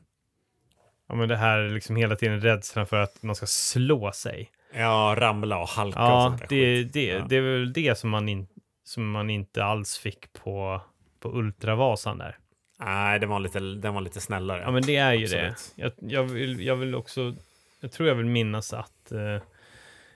[1.10, 4.52] ja men det här liksom hela tiden rädslan för att man ska slå sig.
[4.74, 6.94] ja, ramla och halka och Ja, sånt där det, skit.
[6.94, 7.26] det, Ja.
[7.30, 8.48] det är väl det som man, in,
[8.86, 10.82] som man inte alls fick på,
[11.20, 12.38] på Ultravasan där.
[12.80, 14.62] Nej, den var lite, den var lite snällare.
[14.62, 15.74] Ja, men det är ju Absolut.
[15.76, 15.82] det.
[15.82, 17.36] Jag, jag, vill, jag vill också,
[17.80, 19.42] jag tror jag vill minnas att eh,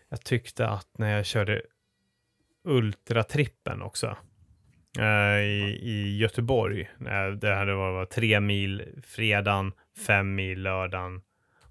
[0.10, 1.62] jag tyckte att när jag körde
[2.64, 4.18] Ultratrippen också
[5.00, 9.72] eh, i, i Göteborg, när det här var, var tre mil fredagen,
[10.08, 11.22] fem mil lördagen,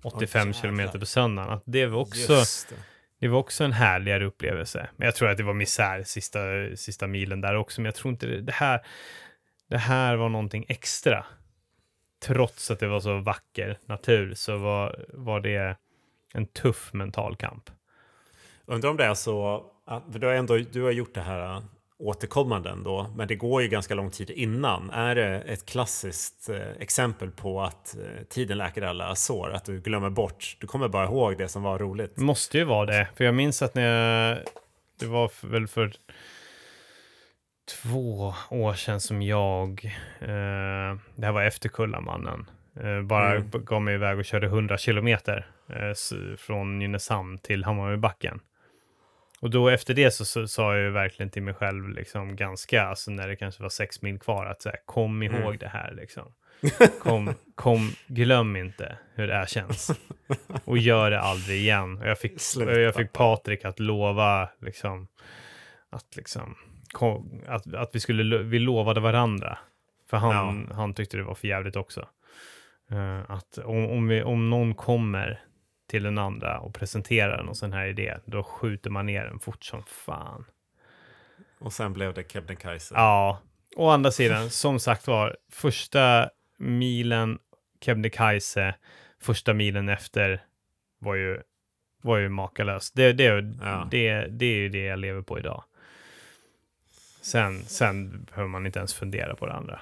[0.02, 0.60] 85 jävlar.
[0.62, 2.76] kilometer på söndagen, att det var också det
[3.20, 4.88] det var också en härligare upplevelse.
[4.96, 6.38] Men jag tror att det var misär sista,
[6.76, 7.80] sista milen där också.
[7.80, 8.86] Men jag tror inte det, det här.
[9.70, 11.24] Det här var någonting extra.
[12.22, 15.76] Trots att det var så vacker natur så var, var det
[16.34, 17.70] en tuff mental kamp.
[18.66, 21.62] Undrar om det är så, att- för du har ändå du har gjort det här
[21.98, 24.90] återkommande ändå, men det går ju ganska lång tid innan.
[24.90, 29.50] Är det ett klassiskt eh, exempel på att eh, tiden läker alla sår?
[29.52, 32.16] Att du glömmer bort, du kommer bara ihåg det som var roligt?
[32.16, 33.08] Måste ju vara det.
[33.16, 33.82] För jag minns att när
[34.28, 34.38] jag,
[35.00, 35.92] det var för, väl för
[37.82, 39.84] två år sedan som jag,
[40.20, 43.50] eh, det här var efter Kullamannen, eh, bara Mm.
[43.64, 45.92] gav mig iväg och körde 100 kilometer eh,
[46.36, 48.40] från Nynäshamn till Hammarbybacken.
[49.40, 53.10] Och då efter det så, sa jag ju verkligen till mig själv, liksom ganska, alltså
[53.10, 55.58] när det kanske var sex mil kvar, att så här, kom ihåg Mm.
[55.58, 56.32] det här liksom.
[57.02, 59.90] Kom, kom, glöm inte hur det här känns.
[60.64, 61.98] Och gör det aldrig igen.
[61.98, 62.80] Och jag fick, Sluta.
[62.80, 65.08] jag fick Patrik att lova liksom,
[65.90, 66.54] att, liksom,
[66.92, 69.58] kom, att, att vi, skulle, vi lovade varandra.
[70.10, 72.08] För han, han tyckte det var för jävligt också.
[72.90, 75.40] Eh, att om, om, vi, om någon kommer
[75.88, 79.64] till den andra och presenterar någon sån här idé, då skjuter man ner den fort
[79.64, 80.44] som fan.
[81.58, 82.94] Och sen blev det Kebnekaise.
[82.94, 83.40] Ja,
[83.76, 87.38] å andra sidan, som sagt var, första milen
[87.80, 88.74] Kebnekaise,
[89.20, 90.44] första milen efter
[90.98, 91.42] var ju,
[92.02, 92.94] var ju makalöst.
[92.94, 93.24] Det, det,
[93.60, 93.88] Ja.
[93.90, 95.64] det, det är ju det jag lever på idag.
[97.20, 99.80] Sen, sen behöver man inte ens fundera på det andra.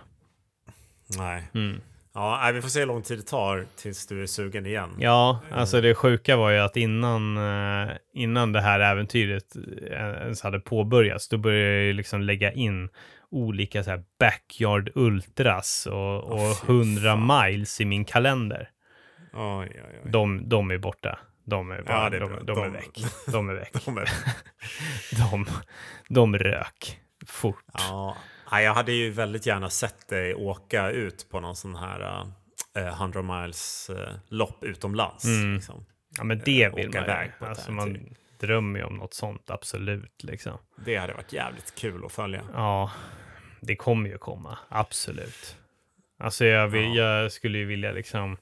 [1.06, 1.48] Nej.
[1.54, 1.80] Mm.
[2.18, 4.90] Ja, vi får se hur lång tid det tar tills du är sugen igen.
[4.98, 9.56] Ja, alltså det sjuka var ju att innan, eh, innan det här äventyret
[9.90, 12.88] eh, ens hade påbörjats, då började jag ju liksom lägga in
[13.30, 17.46] olika så här backyard ultras och, och fy 100 fan.
[17.50, 18.68] miles i min kalender.
[19.32, 20.10] Oj, oj, oj.
[20.10, 21.18] De, de är borta.
[21.44, 22.40] De är, bara, Ja, de, bra.
[22.42, 23.04] de, är De- väck.
[23.26, 23.84] De är väck.
[23.84, 24.08] De är...
[25.30, 25.46] De,
[26.08, 27.64] de rök fort.
[27.72, 28.16] Ja,
[28.50, 32.24] Ja, jag hade ju väldigt gärna sett dig åka ut på någon sån här
[32.76, 35.24] uh, 100 miles uh, lopp utomlands.
[35.24, 35.54] Mm.
[35.54, 35.86] Liksom.
[36.18, 37.46] Ja, men det Eh, vill man ju.
[37.46, 40.24] Alltså, man drömmer ju om något sånt, absolut.
[40.24, 40.58] Liksom.
[40.84, 42.42] Det hade varit jävligt kul att följa.
[42.54, 42.90] Ja,
[43.60, 45.56] det kommer ju komma, absolut.
[46.18, 48.36] Alltså jag, vill, jag skulle ju vilja liksom,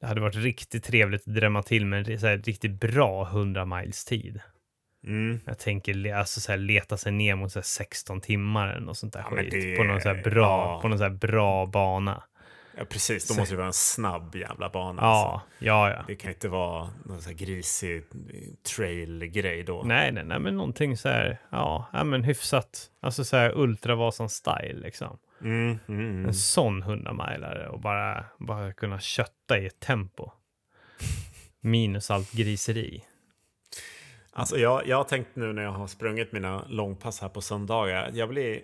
[0.00, 4.40] det hade varit riktigt trevligt att drömma till med en riktigt bra 100 miles tid.
[5.06, 5.40] Mm.
[5.44, 8.98] Jag tänker alltså, så här, leta sig ner mot så här, 16 timmar eller något
[8.98, 9.50] sånt där Ja, skit.
[9.50, 10.80] det- På någon så här bra, ja.
[10.82, 12.22] på någon så bra bana.
[12.76, 13.28] Ja, precis.
[13.28, 15.02] Då måste det vara en snabb jävla bana.
[15.02, 15.46] Ja, alltså.
[15.64, 16.04] ja, ja.
[16.06, 18.02] Det kan inte vara någon sån här grisig
[18.76, 19.82] trail-grej då.
[19.82, 24.80] Nej, nej, nej, men någonting så här, ja, ja men hyfsat, alltså så här Ultravasan-style
[24.82, 25.18] liksom.
[25.42, 26.26] Mm, mm, mm.
[26.26, 30.30] En sån 100 milare och bara, bara kunna kötta i ett tempo.
[31.60, 33.04] Minus allt griseri.
[34.40, 38.10] Alltså jag, jag har tänkt nu när jag har sprungit mina långpass här på söndagar.
[38.14, 38.60] Jag blir...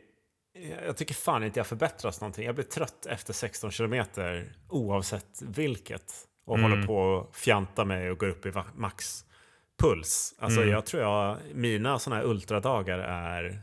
[0.87, 2.47] Jag tycker fan inte jag förbättras någonting.
[2.47, 6.13] Jag blir trött efter 16 kilometer oavsett vilket.
[6.47, 6.71] Och Mm.
[6.71, 10.35] håller på och fjanta mig och går upp i maxpuls.
[10.39, 10.73] Alltså Mm.
[10.73, 13.61] jag tror jag, mina sådana här ultradagar är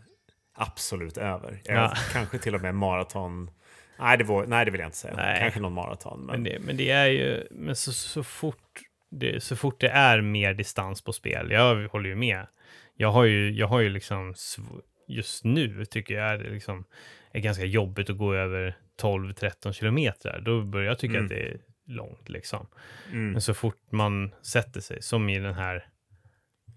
[0.55, 1.61] absolut över.
[1.65, 1.93] Ja.
[2.13, 3.51] Kanske till och med maraton.
[3.99, 5.13] Nej det, nej, det vill jag inte säga.
[5.15, 5.39] Nej.
[5.39, 6.19] Kanske någon maraton.
[6.19, 8.79] Men, Men det, men det är ju, men så, så, fort
[9.19, 12.47] det, så fort det är mer distans på spel, jag håller ju med.
[12.95, 14.33] Jag har ju, jag har ju liksom,
[15.07, 16.85] just nu tycker jag är det liksom,
[17.31, 20.41] är ganska jobbigt att gå över 12-13 kilometer.
[20.45, 21.23] Då börjar jag tycka Mm.
[21.25, 22.67] att det är långt liksom.
[23.11, 25.87] mm, Men så fort man sätter sig, som i den här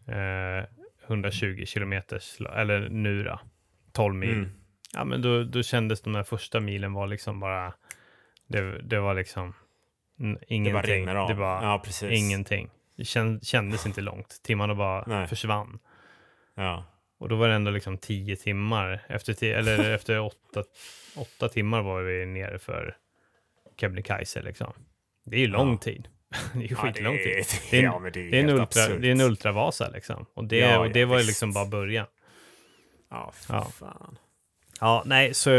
[0.09, 0.65] eh,
[1.07, 3.41] 120 kilometers, eller nu då,
[3.93, 4.31] 12 mil.
[4.35, 4.51] mm.
[4.95, 7.75] Ja, men då, då kändes de här första milen var liksom bara,
[8.47, 9.55] det, det var liksom
[10.21, 10.95] n- Det bara ingenting.
[10.95, 11.29] rinner av.
[11.29, 12.11] Det var ja, precis.
[12.13, 12.71] ingenting.
[12.97, 14.41] Det kän, kändes inte långt.
[14.43, 15.27] Timmarna bara Nej.
[15.27, 15.79] försvann.
[16.55, 16.85] Ja.
[17.19, 19.05] Och då var det ändå liksom 10 timmar.
[19.09, 20.65] Efter, ti- eller efter åtta,
[21.17, 22.97] åtta timmar var vi nere för
[23.81, 24.73] Kebnekaise liksom.
[25.25, 25.77] Det är ju lång Ja.
[25.79, 26.09] tid.
[26.53, 27.45] det är ju Ja, skitlång tid.
[27.71, 30.27] det, är ja, det är, Det är, en ultra, det är en ultravasa liksom.
[30.35, 32.07] Och det, och det var ju liksom bara början.
[33.11, 34.19] Ja, för fan.
[34.81, 35.51] Ja, nej, så,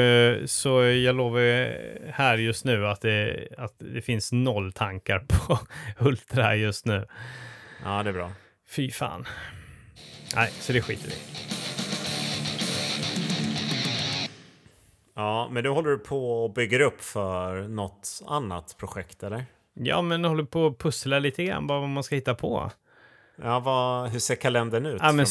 [0.46, 1.78] så jag lovar ju
[2.12, 5.60] här just nu att det, att det finns noll tankar på
[6.00, 7.06] Ultra just nu.
[7.84, 8.32] Ja, det är bra.
[8.70, 9.26] Fy fan.
[10.36, 11.16] Nej, så det skiter vi.
[15.16, 19.46] Ja, men då håller du på och bygger upp för något annat projekt, eller?
[19.74, 22.72] Ja, men håller på att pussla lite grann bara vad man ska hitta på.
[23.42, 25.02] Ja, vad, hur ser kalendern ut?
[25.02, 25.26] Ja, men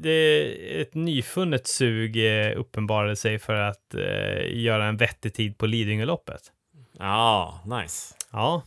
[0.00, 5.58] det är ett nyfunnet sug eh, uppenbarade sig för att eh, göra en vettig tid
[5.58, 6.42] på Lidingöloppet.
[6.98, 8.14] Ja, nice.
[8.32, 8.62] Ja.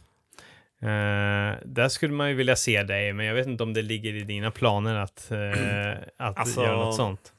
[0.81, 4.13] Eh, där skulle man ju vilja se dig, men jag vet inte om det ligger
[4.13, 7.33] i dina planer att, eh, att Alltså, göra något sånt.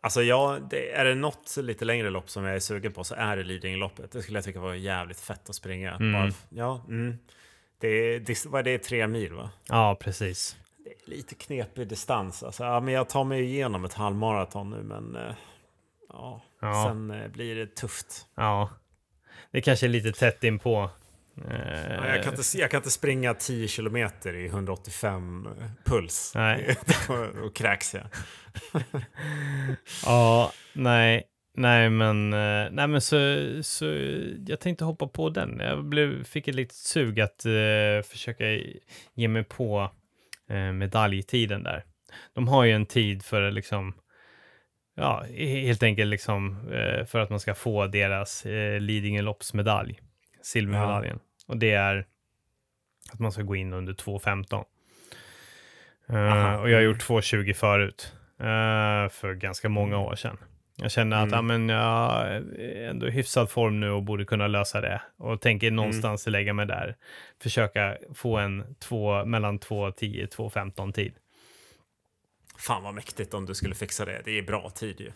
[0.00, 3.14] Alltså, ja, det, är det något lite längre lopp som jag är sugen på så
[3.14, 4.12] är det Lidingöloppet.
[4.12, 5.92] Det skulle jag tycka var jävligt fett att springa.
[5.92, 6.12] Mm.
[6.12, 7.18] Bara, ja, mm.
[7.80, 9.50] det, är, dis- vad är det, tre mil va?
[9.68, 10.56] Ja, precis.
[11.04, 12.42] Lite knepig distans.
[12.42, 15.34] Alltså, ja, men jag tar mig igenom ett halvmaraton nu, men eh,
[16.08, 16.84] ja, Ja.
[16.88, 18.26] sen eh, blir det tufft.
[18.34, 18.70] Ja.
[19.50, 20.90] Det kanske är lite tätt in på.
[21.50, 25.48] Eh, Ja, jag, kan inte, jag kan inte springa 10 kilometer i 185
[25.84, 26.32] puls.
[26.34, 26.76] Nej.
[27.08, 28.06] och, och kräks jag.
[30.06, 31.22] Ja, nej,
[31.56, 33.16] nej, men, nej, men så,
[33.62, 33.84] så
[34.46, 35.58] jag tänkte hoppa på den.
[35.60, 38.44] Jag blev, fick ett litet sug att eh, försöka
[39.14, 39.90] ge mig på
[40.48, 41.84] eh, medaljtiden där.
[42.34, 43.94] De har ju en tid för liksom,
[44.94, 50.00] ja, he- helt enkelt liksom eh, för att man ska få deras eh, Lidingö-loppsmedalj,
[50.42, 51.18] silvermedaljen.
[51.46, 52.06] Och det är
[53.12, 54.64] att man ska gå in under 2.15.
[56.08, 56.58] Eh, Aha.
[56.60, 60.38] och jag har gjort 2.20 förut, eh, för ganska många år sedan.
[60.76, 61.34] Jag känner att Mm.
[61.34, 62.26] ja, men jag
[62.58, 65.02] är ändå i hyfsad form nu och borde kunna lösa det.
[65.16, 66.96] Och tänker någonstans lägga mig där.
[67.42, 71.12] Försöka få en två, mellan 2.10 2.15 tid.
[72.58, 74.22] Fan vad mäktigt om du skulle fixa det.
[74.24, 75.12] Det är bra tid ju.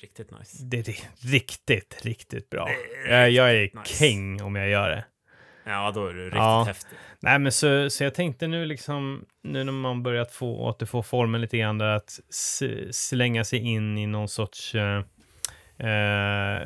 [0.00, 0.64] Riktigt nice.
[0.64, 2.68] Det är ri- riktigt, riktigt bra.
[3.08, 3.94] Är Jag, jag är riktigt nice.
[4.04, 5.04] king om jag gör det.
[5.66, 6.64] Ja, då är du riktigt Ja.
[6.66, 6.96] häftig.
[7.20, 11.40] Nej, men så, så jag tänkte nu liksom, nu när man börjat få, återfå formen
[11.40, 12.20] lite grann där, att
[12.90, 15.02] slänga sig in i någon sorts eh,
[15.78, 16.60] eh,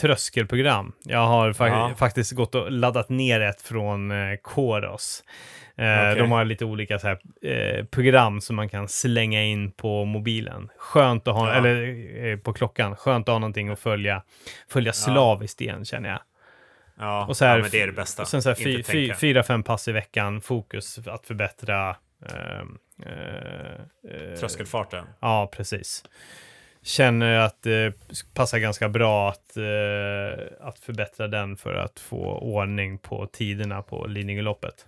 [0.00, 0.92] tröskelprogram.
[1.04, 1.92] Jag har fa- Ja.
[1.96, 5.24] faktiskt gått och laddat ner ett från eh, Koros.
[5.76, 6.14] Eh, Okej.
[6.16, 10.68] De har lite olika så här, eh, program som man kan slänga in på mobilen.
[10.76, 11.54] Skönt att ha, Ja.
[11.54, 14.22] eller eh, på klockan, skönt att ha någonting att följa,
[14.68, 16.18] följa slaviskt igen känner jag.
[16.98, 18.22] Ja, Och så här- ja, men det är det bästa.
[18.22, 21.96] Och sen så här, fy, fy, fyra, fem pass i veckan, fokus att förbättra.
[22.26, 25.04] ehm, eh, eh, Tröskelfarten.
[25.20, 26.04] Ja, precis.
[26.82, 27.94] känner att det
[28.34, 34.06] passar ganska bra att, eh, att förbättra den för att få ordning på tiderna på
[34.06, 34.86] Lidingöloppet.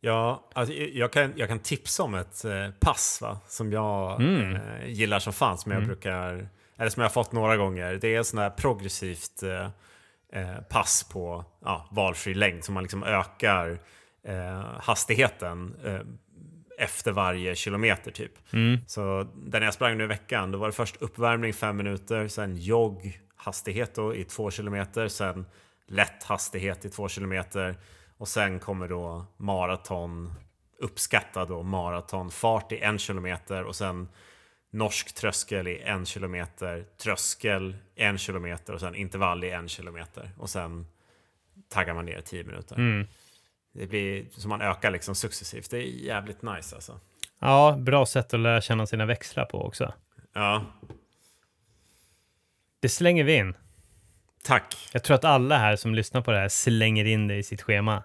[0.00, 3.38] Ja, alltså, jag, kan, jag kan tipsa om ett eh, pass va?
[3.48, 4.54] som jag Mm.
[4.56, 5.88] eh, gillar som fan, som jag Mm.
[5.88, 7.94] brukar, eller som jag har fått några gånger.
[8.00, 9.68] Det är sånt här progressivt eh,
[10.68, 13.78] pass på ja, valfri längd, som man liksom ökar
[14.24, 16.00] eh, hastigheten eh,
[16.78, 18.52] efter varje kilometer typ.
[18.52, 18.78] Mm.
[18.86, 22.56] Så den jag sprang nu i veckan, då var det först uppvärmning fem minuter, sen
[22.56, 25.46] jogg hastighet då i två kilometer, sen
[25.86, 27.76] lätt hastighet i två kilometer
[28.18, 30.34] och sen kommer då maraton,
[30.78, 34.08] uppskattad då maratonfart i en kilometer och sen
[34.74, 40.50] norsk tröskel i en kilometer, tröskel en kilometer och sen intervall i en kilometer och
[40.50, 40.86] sen
[41.68, 42.76] taggar man ner 10 minuter.
[42.76, 43.06] Mm.
[43.72, 45.70] Det blir som man ökar liksom successivt.
[45.70, 47.00] Det är jävligt nice alltså.
[47.38, 49.92] Ja, bra sätt att lära känna sina växlar på också.
[50.34, 50.64] Ja,
[52.80, 53.54] Det slänger vi in.
[54.42, 54.88] tack.
[54.92, 57.62] Jag tror att alla här som lyssnar på det här slänger in det i sitt
[57.62, 58.02] schema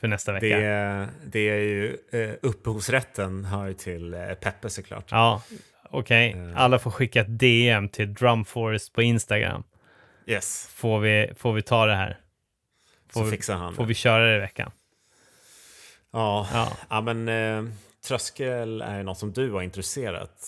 [0.00, 0.46] för nästa vecka.
[0.58, 5.04] Det, det är ju eh, upphovsrätten hör ju till eh, Peppe såklart.
[5.10, 5.42] Ja,
[5.90, 6.32] okej.
[6.32, 6.60] Eh.
[6.60, 9.62] Alla får skicka ett DM till Drumforest på Instagram.
[10.26, 12.20] Yes, Får vi, får vi ta det här?
[13.12, 13.88] Får så vi, fixar han får det.
[13.88, 14.70] vi köra det i veckan?
[16.12, 16.48] Ja.
[16.52, 16.72] Ja.
[16.90, 17.72] ja, men eh,
[18.08, 20.46] tröskel är något som du har introducerat,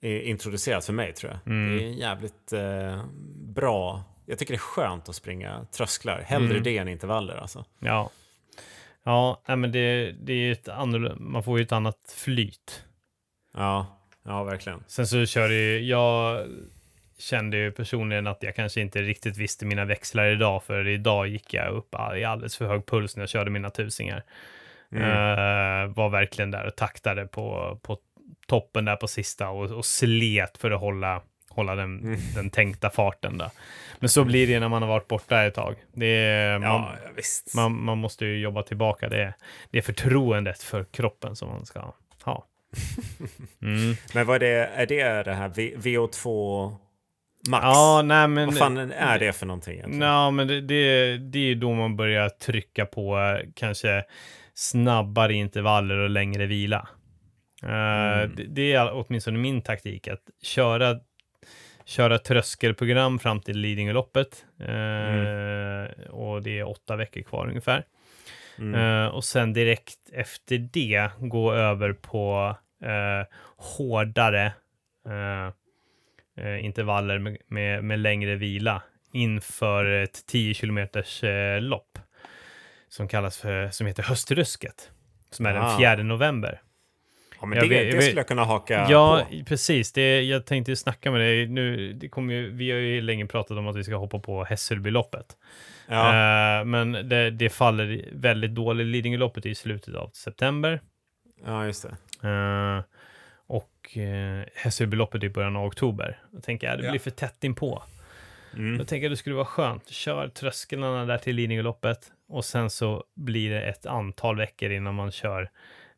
[0.00, 1.52] introducerat för mig tror jag.
[1.52, 1.78] Mm.
[1.78, 3.04] Det är jävligt eh,
[3.54, 4.04] bra.
[4.26, 6.20] Jag tycker det är skönt att springa trösklar.
[6.26, 6.62] Hellre Mm.
[6.62, 7.64] det än intervaller alltså.
[7.78, 8.10] Ja,
[9.04, 12.84] ja men det, det är ju ett annorlunda, man får ju ett annat flyt.
[13.54, 14.84] Ja, ja verkligen.
[14.86, 16.46] Sen så kör det ju, jag
[17.18, 21.54] kände ju personligen att jag kanske inte riktigt visste mina växlar idag, för idag gick
[21.54, 24.22] jag upp i alldeles för hög puls när jag körde mina tusingar.
[24.92, 25.04] Mm.
[25.04, 27.98] Eh, var verkligen där och taktade på, på
[28.46, 32.18] toppen där på sista och, och slet för att hålla, hålla den, Mm.
[32.34, 33.38] den tänkta farten.
[33.38, 33.50] Där.
[33.98, 35.74] Men så blir det när man har varit borta ett tag.
[35.96, 37.54] Är, man, Ja, visst.
[37.54, 39.08] man, man måste ju jobba tillbaka.
[39.08, 39.34] Det
[39.70, 41.94] det är förtroendet för kroppen som man ska ha.
[43.62, 43.94] Mm.
[44.14, 46.76] Men vad är det, är det det här V- VO2
[47.48, 47.62] Max?
[47.64, 48.46] Ja, nej men...
[48.46, 50.02] Vad fan är det för någonting egentligen?
[50.08, 54.04] Ja, men det, det, det är då man börjar trycka på eh, kanske
[54.54, 56.88] snabbare intervaller och längre vila.
[57.62, 57.68] Eh,
[58.22, 58.36] Mm.
[58.36, 60.96] det, det är åtminstone min taktik, att köra,
[61.84, 64.44] köra tröskelprogram fram till Lidingöloppet.
[64.60, 67.84] Eh, Och det är åtta veckor kvar ungefär.
[68.58, 68.74] Mm.
[68.74, 74.52] Eh, och sen direkt efter det gå över på eh, hårdare
[75.06, 81.22] eh, intervaller med, med, med längre vila inför ett 10 kilometers
[81.60, 81.98] lopp
[82.88, 84.90] som kallas för, som heter Höstrusket,
[85.30, 85.78] som är den Ah.
[85.78, 86.60] 4 november.
[87.42, 89.44] Ja, men det, vet- det skulle jag kunna haka Ja, på.
[89.44, 89.92] precis.
[89.92, 91.92] Det, jag tänkte snacka med dig nu.
[91.92, 95.26] Det kommer ju, vi har ju länge pratat om att vi ska hoppa på Hässelbyloppet.
[95.88, 96.08] Ja.
[96.60, 98.86] Eh, men det, det faller väldigt dåligt.
[98.86, 100.80] Lidingöloppet är i slutet av september.
[101.46, 101.86] ja, just
[102.20, 102.28] det.
[102.28, 102.82] Eh,
[103.46, 106.18] och uh, Hässelbyloppet är i början av oktober.
[106.30, 106.90] Då tänker jag, det Ja.
[106.90, 107.82] blir för tätt inpå.
[108.56, 108.78] Mm.
[108.78, 109.88] Då tänker jag det skulle vara skönt.
[109.88, 115.10] Kör trösklarna där till Lidingöloppet och sen så blir det ett antal veckor innan man
[115.12, 115.50] kör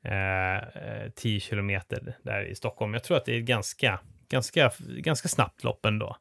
[0.04, 2.94] eh, eh, 10 kilometer där i Stockholm.
[2.94, 6.16] Jag tror att det är ett ganska, ganska, ganska snabbt lopp ändå.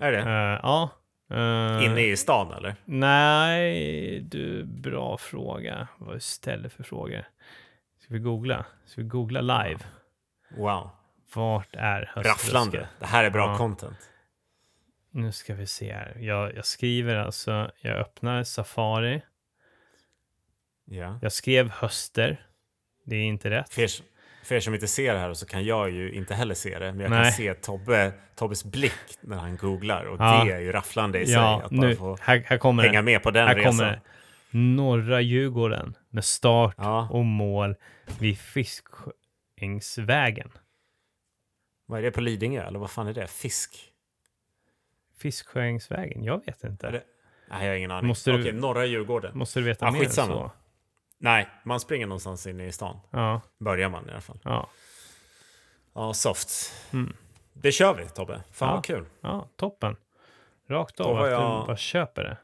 [0.00, 0.18] Är det?
[0.18, 0.90] Eh, ja.
[1.30, 2.74] Eh, Inne i stan eller?
[2.84, 5.88] Nej, du, bra fråga.
[5.98, 7.24] Vad ställer för frågor?
[8.00, 8.66] Ska vi googla?
[8.86, 9.80] Ska vi googla live?
[10.56, 10.90] Wow.
[11.34, 12.12] Vart är?
[12.16, 12.88] Rafflande.
[12.98, 13.58] Det här är bra Ja.
[13.58, 14.10] content.
[15.10, 16.16] Nu ska vi se här.
[16.20, 19.22] Jag, jag skriver alltså, jag öppnar Safari.
[20.84, 21.18] Ja.
[21.22, 22.46] Jag skrev höster.
[23.06, 23.74] Det är inte rätt.
[23.74, 23.88] För, er,
[24.44, 26.92] för er som inte ser det här så kan jag ju inte heller se det.
[26.92, 27.22] Men jag Nej.
[27.24, 30.04] kan se Tobbe, Tobbes blick när han googlar.
[30.04, 30.44] Och Ja.
[30.44, 31.34] det är ju rafflande i sig.
[31.34, 33.02] Ja, Att bara nu, få här, här kommer hänga det.
[33.04, 33.72] med på den Här resan.
[33.72, 34.00] kommer.
[34.50, 37.08] Norra Djurgården med start Ja.
[37.10, 37.74] och mål
[38.18, 40.52] vid Fiskängsvägen.
[41.86, 42.62] Vad är det på Lidingö?
[42.66, 43.26] Eller vad fan är det?
[43.26, 43.76] Fisk?
[45.18, 46.24] Fiskängsvägen?
[46.24, 46.90] Jag vet inte.
[46.90, 47.02] Nej,
[47.48, 48.08] jag har ingen aning.
[48.08, 49.38] Måste du- Okej, norra Djurgården.
[49.38, 50.34] Måste du veta Ja, mer skitsamma.
[50.34, 50.50] så?
[51.18, 53.00] Nej, man springer någonstans inne i stan.
[53.10, 54.38] Ja, Börjar man i alla fall.
[54.44, 54.68] ja,
[55.94, 56.48] Ja, soft.
[56.92, 57.16] Mm.
[57.52, 58.42] Det kör vi Tobbe.
[58.52, 58.74] Fan Ja.
[58.74, 59.06] vad kul.
[59.20, 59.96] ja, toppen.
[60.68, 62.36] Rakt av att jag- du bara köper det.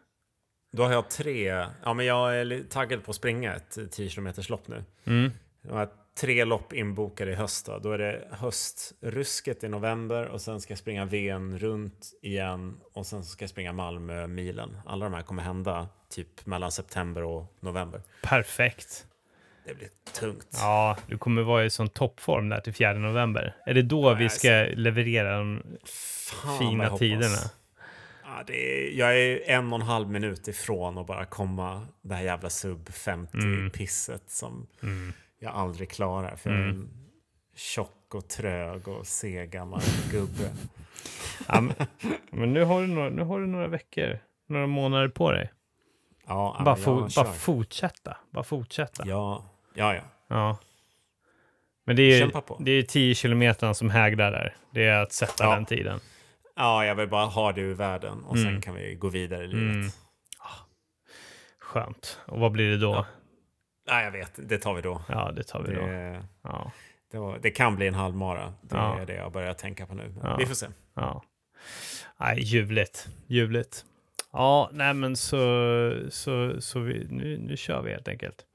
[0.72, 1.66] Då har jag tre.
[1.84, 4.84] Ja, men jag är taggad på att springa ett 10 km lopp nu.
[5.04, 5.30] Mm.
[5.62, 5.88] Jag
[6.20, 7.66] tre lopp inbokade i höst.
[7.66, 7.78] Då.
[7.78, 13.06] då är det höstrusket i november och sen ska jag springa Ven runt igen och
[13.06, 14.76] sen ska jag springa Malmö-milen.
[14.86, 18.02] Alla de här kommer hända typ mellan september och november.
[18.22, 19.06] Perfekt.
[19.66, 20.48] det blir tungt.
[20.52, 23.56] Ja, du kommer vara i sån toppform där till 4 november.
[23.66, 27.38] Är det då vi Nej, ska leverera de Fan, fina tiderna?
[28.24, 32.14] Ja, det är, jag är en och en halv minut ifrån att bara komma det
[32.14, 34.66] här jävla sub 50-pisset som
[35.42, 36.36] jag aldrig klarar.
[36.36, 36.88] För jag är en
[37.56, 39.80] tjock och trög och seg gammal
[40.10, 40.52] gubbe.
[41.48, 41.74] Ja, men,
[42.30, 45.52] men nu, har du några, nu har du några veckor, några månader på dig.
[46.26, 48.16] Ja, Bara, fo- bara fortsätta.
[48.30, 49.02] Bara fortsätta.
[49.06, 49.44] Ja.
[49.74, 50.58] Ja, ja, ja.
[51.84, 52.56] Men det är, på.
[52.60, 54.56] det är 10 kilometer som hägrar där.
[54.70, 55.54] Det är att sätta Ja.
[55.54, 56.00] den tiden.
[56.56, 58.60] Ja, jag vill bara ha det ur världen och sen Mm.
[58.60, 59.74] kan vi gå vidare i livet.
[59.74, 59.88] Mm.
[61.58, 62.18] Skönt.
[62.26, 62.92] Och vad blir det då?
[62.92, 63.06] Ja.
[63.86, 64.32] Nej, jag vet.
[64.48, 65.02] Det tar vi då.
[65.08, 65.86] Ja, det tar vi då.
[65.86, 66.72] Det, Ja.
[67.12, 68.54] det, var, det kan bli en halvmara.
[68.62, 69.00] Det Ja.
[69.00, 70.14] är det jag börjar tänka på nu.
[70.22, 70.36] Ja.
[70.36, 70.66] Vi får se.
[70.94, 71.22] Ja.
[72.20, 73.08] Nej, ljuvligt.
[73.26, 73.84] Ljuvligt.
[74.32, 75.36] Ja, nej men så,
[76.10, 78.46] så, så vi, nu, nu kör vi helt enkelt.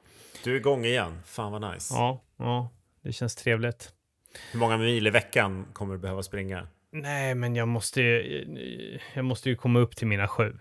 [0.43, 1.19] Du är igång igen.
[1.25, 1.93] Fan vad nice.
[1.93, 2.69] Ja, ja,
[3.03, 3.93] det känns trevligt.
[4.51, 6.67] Hur många mil i veckan kommer du behöva springa?
[6.91, 10.59] Nej, men jag måste ju, jag måste ju komma upp till mina sju.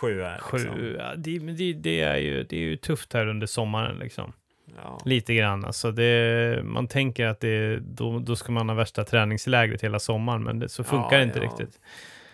[0.00, 0.94] Sju är Sju, liksom.
[0.98, 4.32] ja, det, det, det, är ju, det är ju tufft här under sommaren liksom.
[4.82, 4.98] Ja.
[5.04, 5.64] Lite grann.
[5.64, 10.42] Alltså det, man tänker att det, då, då ska man ha värsta träningslägret hela sommaren,
[10.44, 11.44] men det, så funkar Ja, det inte ja.
[11.44, 11.80] riktigt.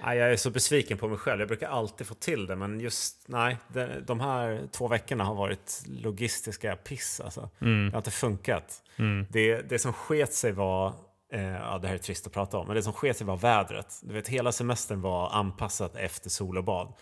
[0.05, 1.41] Nej, jag är så besviken på mig själv.
[1.41, 3.57] Jag brukar alltid få till det, men just nej.
[3.69, 7.21] De, de här två veckorna har varit logistiska piss.
[7.25, 7.51] Alltså.
[7.61, 8.83] Mm, Det har inte funkat.
[8.97, 10.93] mm, Det, det som sket sig var,
[11.33, 13.37] eh, ja det här är trist att prata om, men det som sket sig var
[13.37, 14.01] vädret.
[14.03, 16.93] Du vet, hela semestern var anpassat efter sol och bad.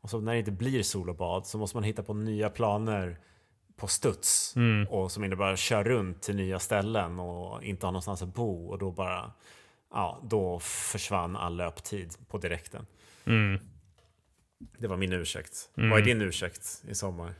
[0.00, 2.50] Och så när det inte blir sol och bad så måste man hitta på nya
[2.50, 3.18] planer
[3.76, 4.56] på studs.
[4.56, 8.34] mm, Och som innebär att köra runt till nya ställen och inte ha någonstans att
[8.34, 8.68] bo.
[8.68, 9.32] Och då bara,
[9.92, 12.86] ja, då försvann all löptid på direkten.
[13.24, 13.60] mm.
[14.78, 15.70] Det var min ursäkt.
[15.76, 15.90] Mm.
[15.90, 17.32] Vad är din ursäkt i sommar?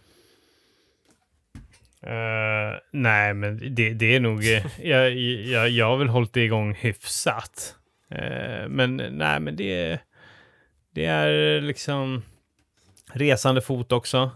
[2.02, 4.44] Eh, nej, men det, det är nog...
[4.52, 7.76] eh, jag, jag, jag har väl hållit det igång hyfsat.
[8.08, 10.00] Eh, men nej, men det.
[10.94, 12.22] Det är liksom
[13.12, 14.30] resande fot också.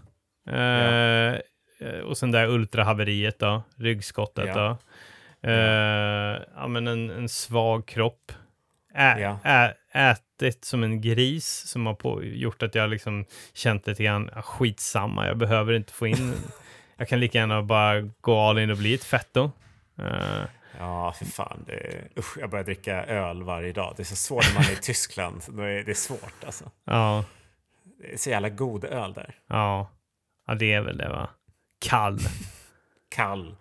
[0.49, 1.33] Eh,
[1.79, 4.53] eh, Och sen där ultrahaveriet då, ryggskottet Ja.
[4.53, 4.77] då.
[5.49, 8.31] Eh, ja, men en, en svag kropp.
[8.95, 9.39] Ä, Ja.
[9.43, 14.29] ä, ätit som en gris som har på, gjort att jag liksom känt lite grann,
[14.35, 16.33] ja, skitsamma, jag behöver inte få in,
[16.97, 19.51] jag kan lika gärna bara gå all in och bli ett fetto.
[19.99, 20.43] Eh,
[20.79, 21.63] Ja, för fan.
[21.67, 23.93] Det, usch, jag börjar dricka öl varje dag.
[23.97, 25.41] Det är så svårt när man är i Tyskland.
[25.49, 26.71] Det är, det är svårt alltså.
[26.85, 27.23] ja,
[27.99, 29.35] Det är så jävla god öl där.
[29.47, 29.91] ja,
[30.47, 31.29] ja, det är väl det va.
[31.79, 32.19] Kall.
[33.09, 33.55] Kall.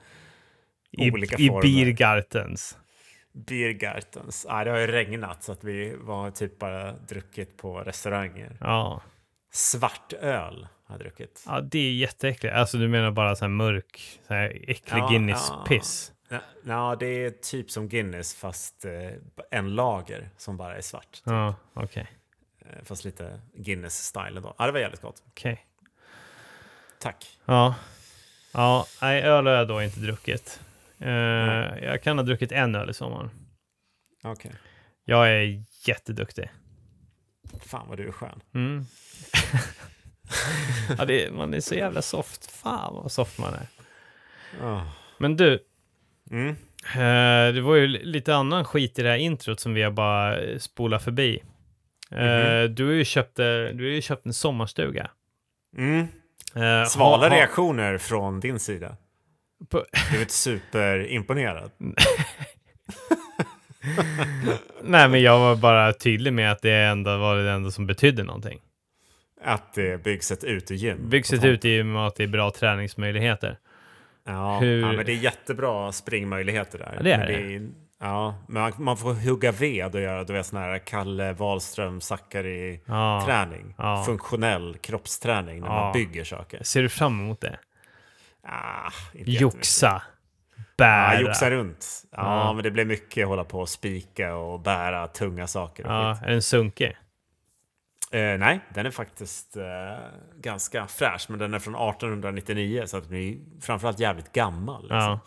[0.90, 1.62] I, Olika i former.
[1.62, 2.78] Biergartens.
[3.32, 4.46] Biergartens.
[4.48, 8.56] Ah, det har ju regnat så att vi var typ bara druckit på restauranger.
[8.60, 9.02] Ja.
[9.52, 11.44] Svart öl har jag druckit.
[11.46, 12.54] ja, det är jätteäckligt.
[12.54, 16.12] Alltså du menar bara så här mörk, så här äcklig Ja, Guinness-piss.
[16.28, 19.10] Ja, ja, det är typ som Guinness fast eh,
[19.50, 21.22] en lager som bara är svart.
[21.24, 22.02] Ja, okej.
[22.02, 22.08] Eh,
[22.84, 24.54] Fast lite Guinness-style ändå.
[24.58, 25.22] Ja, det var jävligt gott.
[25.28, 25.66] Okej.
[27.00, 27.38] Tack.
[27.44, 27.74] Ja.
[28.52, 30.60] Ja, nej, öl har jag då inte druckit.
[30.98, 31.10] Eh,
[31.84, 33.30] jag kan ha druckit en öl i sommar.
[34.22, 34.52] Okej.
[35.04, 36.50] Jag är jätteduktig.
[37.66, 38.40] Fan vad du är skön.
[38.54, 38.84] Mm.
[40.98, 42.50] ja, det, man är så jävla soft.
[42.50, 43.66] Fan vad soft man är.
[44.66, 44.82] Ah.
[45.18, 45.64] Men du,
[46.30, 46.48] Mm.
[46.94, 50.40] eh, det var ju lite annan skit i det här introt som vi har bara
[50.40, 51.42] eh, spolat förbi.
[52.10, 52.74] Mhm.
[52.74, 55.10] du, har ju köpt, eh, du har ju köpt en sommarstuga.
[55.76, 56.00] Mm.
[56.54, 58.96] Eh, Svala ha- ha- reaktioner från din sida.
[59.70, 61.70] På- Du är inte superimponerad.
[64.82, 68.22] Nej, men jag var bara tydlig med att det enda var det enda som betydde
[68.22, 68.60] någonting.
[69.44, 71.08] Att det byggs ett utegym.
[71.08, 73.58] Byggs ett ut i och att det är bra träningsmöjligheter.
[74.26, 76.92] Ja, Hur- ja, men det är jättebra springmöjligheter där.
[76.96, 77.54] Ja, det är men det.
[77.54, 82.00] är- ja, men man, får hugga ved och göra du vet, sån här Kalle Wahlström
[82.00, 84.02] Zackari Ja.
[84.06, 85.74] Funktionell kroppsträning när Ja.
[85.74, 86.62] man bygger saker.
[86.62, 87.58] Ser du fram emot det?
[88.48, 88.90] Ah.
[89.14, 90.02] Joxa.
[90.76, 91.14] Bära.
[91.14, 91.86] Ja, joxa runt.
[92.10, 95.84] Ja, men det blir mycket hålla på och spika och bära tunga saker.
[95.84, 96.26] Ja, skit.
[96.26, 96.96] är den sunkig?
[98.10, 99.64] Eh, nej, den är faktiskt eh,
[100.40, 104.82] ganska fräsch, men den är från 1899 så att den är framförallt jävligt gammal.
[104.82, 104.98] Liksom.
[104.98, 105.20] Ja.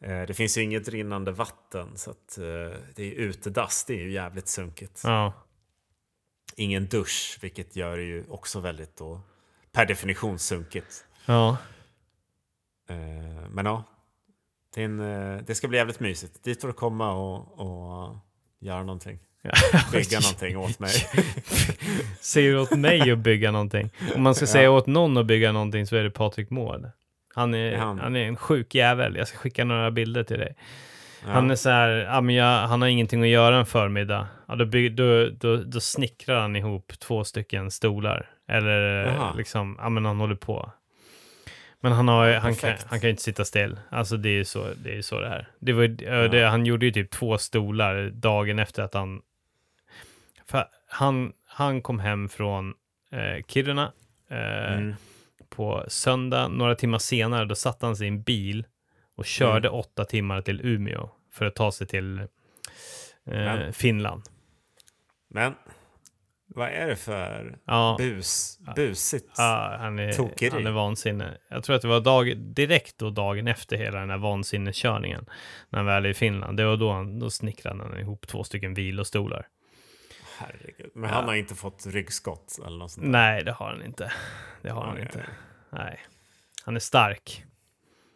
[0.00, 4.02] Eh, det finns ju inget rinnande vatten så att eh, det är utedass, det är
[4.02, 5.00] ju jävligt sunkigt.
[5.04, 5.32] Ja.
[6.56, 9.20] Ingen dusch, vilket gör det ju också väldigt då,
[9.72, 11.04] per definition sunkigt.
[11.26, 11.56] Ja.
[12.88, 13.84] Eh, men ja,
[14.74, 14.98] det, en,
[15.46, 16.42] det ska bli jävligt mysigt.
[16.42, 18.16] Dit får du komma och, och
[18.58, 19.18] göra någonting.
[19.92, 20.90] Bygga någonting åt mig.
[22.20, 23.90] Säger du åt mig att bygga någonting?
[24.14, 26.90] Om man ska säga åt någon att bygga någonting så är det Patrik Mård.
[27.36, 28.16] Han är, Är han?
[28.16, 29.16] är en sjuk jävel.
[29.16, 30.56] Jag ska skicka några bilder till dig.
[31.24, 31.32] Ja.
[31.32, 34.26] Han är så här, ja, men jag, han har ingenting att göra en förmiddag.
[34.48, 38.30] Ja, då, bygg, då, då, då snickrar han ihop två stycken stolar.
[38.48, 39.34] Eller Jaha.
[39.36, 40.72] liksom, ja men han håller på.
[41.80, 43.78] Men han, har, han, kan, han kan ju inte sitta still.
[43.90, 45.48] Alltså det är ju så det, är så det här.
[45.58, 46.28] Det var, Ja.
[46.28, 49.20] det, han gjorde ju typ två stolar dagen efter att han...
[50.88, 52.74] Han, han kom hem från
[53.12, 53.92] eh, Kiruna
[54.30, 54.94] eh, Mm.
[55.48, 56.48] På söndag.
[56.48, 58.66] Några timmar senare då satt han sig i en bil
[59.16, 59.80] och körde Mm.
[59.80, 62.26] åtta timmar till Umeå för att ta sig till eh,
[63.24, 64.22] Men- Finland.
[65.30, 65.54] Men
[66.48, 69.34] vad är det för Ja, bus, busigt?
[69.36, 70.50] ja han, är, Tokeri.
[70.50, 71.38] han är vansinne.
[71.48, 75.26] Jag tror att det var dag, direkt då dagen efter hela den här vansinneskörningen,
[75.70, 78.44] när han väl är i Finland, det var då, han, då snickrade han ihop två
[78.44, 79.46] stycken vilostolar.
[80.38, 80.90] Herregud.
[80.94, 81.16] Men Ja.
[81.16, 83.10] han har inte fått ryggskott eller något sånt där.
[83.12, 84.12] Nej, det har han inte.
[84.62, 85.18] Det har han Oj, inte.
[85.18, 85.24] oj,
[85.70, 86.00] Nej.
[86.64, 87.44] Han är stark.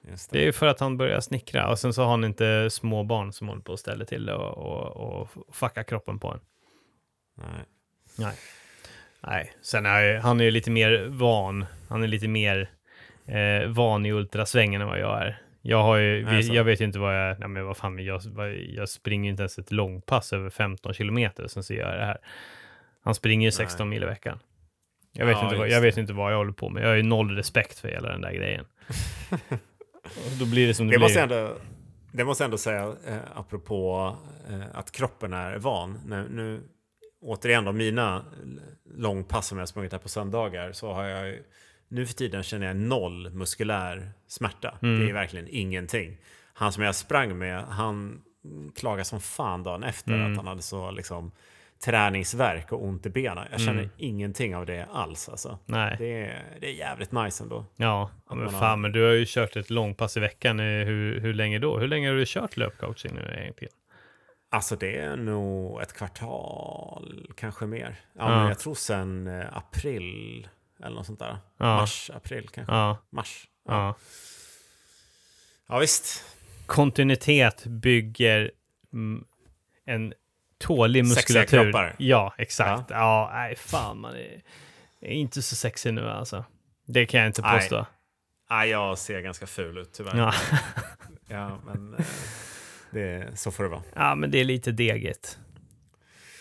[0.08, 2.70] Just Det är ju för att han börjar snickra och sen så har han inte
[2.70, 6.28] små barn som håller på att ställa till det och, och, och fucka kroppen på
[6.32, 6.40] en.
[7.34, 7.64] Nej.
[8.18, 8.34] Nej.
[9.22, 11.66] Nej, sen är han är ju lite mer van.
[11.88, 12.70] Han är lite mer
[13.26, 15.42] eh, van i ultrasvängen än vad jag är.
[15.62, 18.20] Jag har ju, Nej, jag vet ju inte vad jag, nej men vad fan, jag,
[18.68, 22.18] jag springer inte ens ett långpass över 15 kilometer, sen så gör jag det här.
[23.02, 24.38] Han springer ju 16 mil i veckan.
[25.12, 26.82] Jag vet, Ja, inte vad, jag vet inte vad jag håller på med.
[26.82, 28.64] Jag har ju noll respekt för hela den där grejen.
[30.40, 31.04] Då blir det som det, Det blir.
[31.04, 31.56] måste jag ändå,
[32.12, 34.16] det måste jag ändå säga, eh, apropå
[34.50, 35.98] eh, att kroppen är van.
[36.06, 36.60] Nu, nu,
[37.20, 38.24] återigen då, mina
[38.96, 41.42] långpass som jag har sprungit här på söndagar, så har jag ju-
[41.90, 44.78] nu för tiden känner jag noll muskulär smärta.
[44.82, 45.00] Mm.
[45.00, 46.16] Det är verkligen ingenting.
[46.54, 48.22] Han som jag sprang med, han
[48.76, 50.30] klagade som fan dagen efter Mm.
[50.32, 51.32] att han hade så liksom
[51.84, 53.44] träningsverk och ont i benen.
[53.50, 53.90] Jag känner Mm.
[53.96, 55.58] ingenting av det alls alltså.
[55.66, 55.94] Nej.
[55.98, 57.64] Det är, det är jävligt nice ändå.
[57.76, 60.60] Ja, men man har- fan, men du har ju kört ett långpass i veckan.
[60.60, 61.78] Eh, Hur, hur länge då?
[61.78, 63.72] Hur länge har du kört löpcoaching nu egentligen?
[64.52, 67.96] Alltså det är nog ett kvartal, kanske mer.
[68.18, 68.48] Ja, Ja.
[68.48, 70.48] Jag tror sen eh, april
[70.84, 71.38] eller något sånt där.
[71.56, 71.76] Ja.
[71.76, 72.72] Mars, april kanske.
[72.74, 73.48] Ja, Mars.
[73.68, 73.74] Ja.
[73.74, 73.94] ja.
[75.68, 76.24] ja visst.
[76.66, 78.50] Kontinuitet bygger
[79.84, 80.14] en
[80.58, 81.64] tålig Sexiga muskulatur.
[81.72, 81.96] kroppar.
[81.98, 82.90] Ja, exakt.
[82.90, 84.42] Ja, nej, fan, man är,
[85.00, 86.44] är inte så sexig nu alltså.
[86.86, 87.60] Det kan jag inte Nej.
[87.60, 87.86] påstå.
[88.48, 90.16] Ja, jag ser ganska ful ut tyvärr.
[90.18, 90.34] Ja.
[91.32, 92.04] Ja, men eh,
[92.90, 93.82] det, så får det vara.
[93.94, 95.38] ja, men det är lite degigt.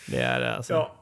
[0.06, 0.72] Det är det alltså.
[0.72, 0.99] Ja.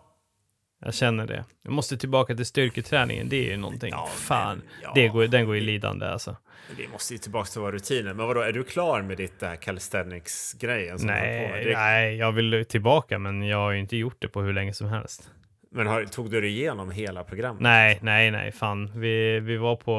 [0.81, 1.45] Jag känner det.
[1.63, 3.29] Jag måste tillbaka till styrketräningen.
[3.29, 3.91] Det är ju någonting.
[3.91, 4.93] Ja, Fan, ja.
[4.95, 6.37] det går, den går i lidande alltså.
[6.77, 8.15] Vi måste ju tillbaka till våra rutiner.
[8.15, 10.99] Men vadå, är du klar med ditt där calisthenics-grejen?
[10.99, 11.15] på med?
[11.23, 14.53] Nej, Det- nej, jag vill tillbaka, men jag har ju inte gjort det på hur
[14.53, 15.31] länge som helst.
[15.71, 17.63] Men har, tog du dig igenom hela programmet?
[17.63, 19.01] Nej, nej, nej, fan.
[19.01, 19.93] Vi, vi var på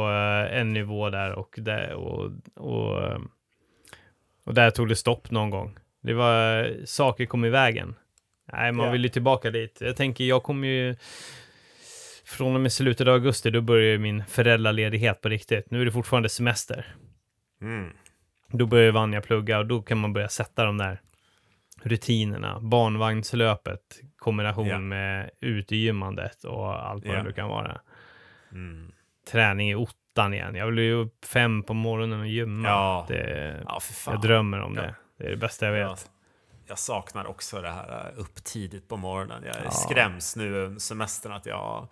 [0.52, 3.20] eh, en nivå där och, där och, och, eh,
[4.46, 5.78] och där tog det stopp någon gång.
[6.04, 7.96] Det var, saker kom i vägen.
[8.54, 9.78] Nej, man vill ju tillbaka dit.
[9.82, 10.96] Jag tänker, jag kommer ju
[12.26, 15.72] från och med slutet av augusti, då börjar min föräldraledighet på riktigt.
[15.72, 16.96] Nu är det fortfarande semester.
[17.62, 17.90] Mm.
[18.48, 21.02] Då börjar Vanja plugga och då kan man börja sätta de där
[21.84, 22.60] rutinerna.
[22.60, 23.82] Barnvagnslöpet,
[24.18, 24.80] kombination Ja.
[24.80, 27.24] med utegymmandet och allt vad Ja.
[27.24, 27.82] det kan vara.
[28.52, 28.92] Mm.
[29.32, 30.56] Träning i ottan igen.
[30.56, 32.68] Jag vill ju upp fem på morgonen och gymma.
[32.68, 33.06] Ja.
[33.10, 34.82] Det, Ja, jag drömmer om Ja.
[34.82, 34.96] det.
[35.18, 36.10] Det är det bästa jag vet.
[36.70, 36.72] Ja.
[36.72, 39.44] Jag saknar också det här uh, upp tidigt på morgonen.
[39.46, 39.72] Jag Ja.
[39.72, 41.88] skräms nu under semestern att jag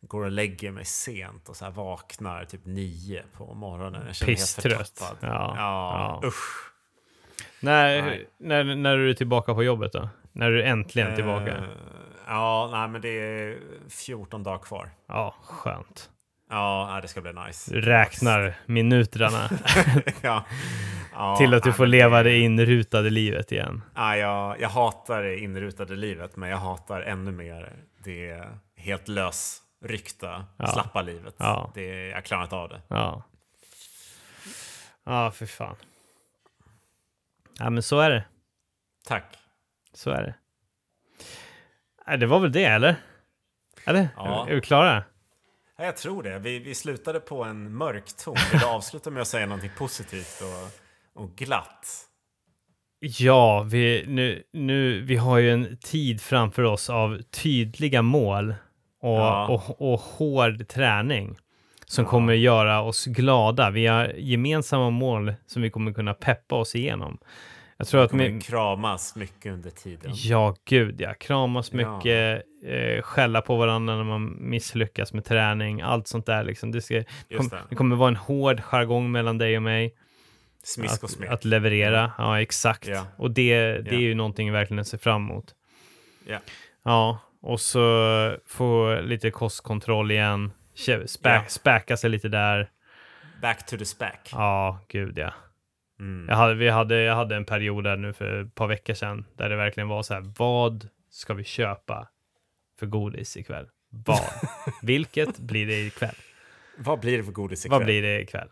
[0.00, 4.02] går och lägger mig sent och så här vaknar typ nio på morgonen.
[4.06, 4.98] Jag känner Pisstrött.
[5.02, 5.16] Ja.
[5.20, 6.28] Ja, Ja.
[6.28, 6.70] usch.
[7.60, 8.28] När, Nej.
[8.38, 10.08] när, när är du tillbaka på jobbet då?
[10.32, 11.56] När är du äntligen tillbaka?
[11.56, 11.64] Eh,
[12.26, 13.58] ja, nej men det är
[13.88, 14.90] 14 dagar kvar.
[15.06, 16.10] Ja, skönt.
[16.50, 17.74] Ja, det ska bli nice.
[17.80, 19.50] Räknar minuterna
[20.22, 20.44] ja.
[21.12, 23.82] Ja, till att du får leva det inrutade livet igen.
[23.94, 27.72] Ja, jag, jag hatar det inrutade livet, men jag hatar ännu mer
[28.04, 28.44] det
[28.76, 30.66] helt lösryckta, Ja.
[30.66, 31.34] slappa livet.
[31.38, 31.70] Ja.
[31.74, 32.80] Det, jag klarar inte av det.
[32.88, 33.22] Ja.
[35.04, 35.76] Ja, för fan.
[37.58, 38.24] Ja, men så är det.
[39.08, 39.24] Tack.
[39.94, 40.34] Så är det.
[42.06, 42.96] Nej, det var väl det, eller?
[43.84, 44.08] Eller?
[44.16, 44.46] Ja.
[44.48, 45.04] Är vi klara?
[45.80, 46.38] Ja, jag tror det.
[46.38, 48.36] Vi, vi slutade på en mörk ton.
[48.52, 51.86] Vill du avsluta med att säga någonting positivt och, och glatt?
[53.00, 58.54] Ja, vi, nu, nu, vi har ju en tid framför oss av tydliga mål
[59.02, 59.48] och, Ja.
[59.48, 61.36] och, och hård träning
[61.86, 62.10] som Ja.
[62.10, 63.70] kommer göra oss glada.
[63.70, 67.18] Vi har gemensamma mål som vi kommer kunna peppa oss igenom.
[67.80, 70.10] Jag tror att min, kramas mycket under tiden.
[70.14, 71.14] Ja, gud ja.
[71.14, 71.76] Kramas Ja.
[71.96, 76.72] mycket, eh, skälla på varandra när man misslyckas med träning, allt sånt där liksom.
[76.72, 77.02] Det, ska,
[77.36, 77.58] kom, det.
[77.68, 79.94] det kommer vara en hård jargong mellan dig och mig.
[80.62, 81.30] Smisk och Att, smek.
[81.30, 82.86] att leverera, ja exakt.
[82.88, 83.06] Ja.
[83.16, 83.96] Och det, det Ja.
[83.96, 85.54] är ju någonting jag verkligen ser fram emot.
[86.26, 86.38] Ja.
[86.84, 90.52] Ja, och så få lite kostkontroll igen.
[90.76, 91.42] Kä- Spä, Ja.
[91.48, 92.70] Späka sig lite där.
[93.42, 94.28] Back to the spack.
[94.32, 95.32] Ja, gud ja.
[96.00, 96.26] Mm.
[96.28, 99.24] Jag hade, vi hade, jag hade en period där nu för ett par veckor sedan
[99.36, 102.08] där det verkligen var så här, vad ska vi köpa
[102.78, 103.68] för godis ikväll?
[103.90, 104.20] Vad?
[104.82, 106.14] Vilket blir det ikväll?
[106.78, 107.78] Vad blir det för godis ikväll?
[107.78, 108.48] Vad blir det ikväll?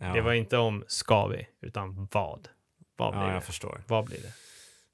[0.00, 0.12] Ja.
[0.12, 2.48] Det var inte om ska vi, utan vad?
[2.96, 3.34] Vad blir Ja, det?
[3.34, 3.80] jag förstår.
[3.86, 4.32] Vad blir det?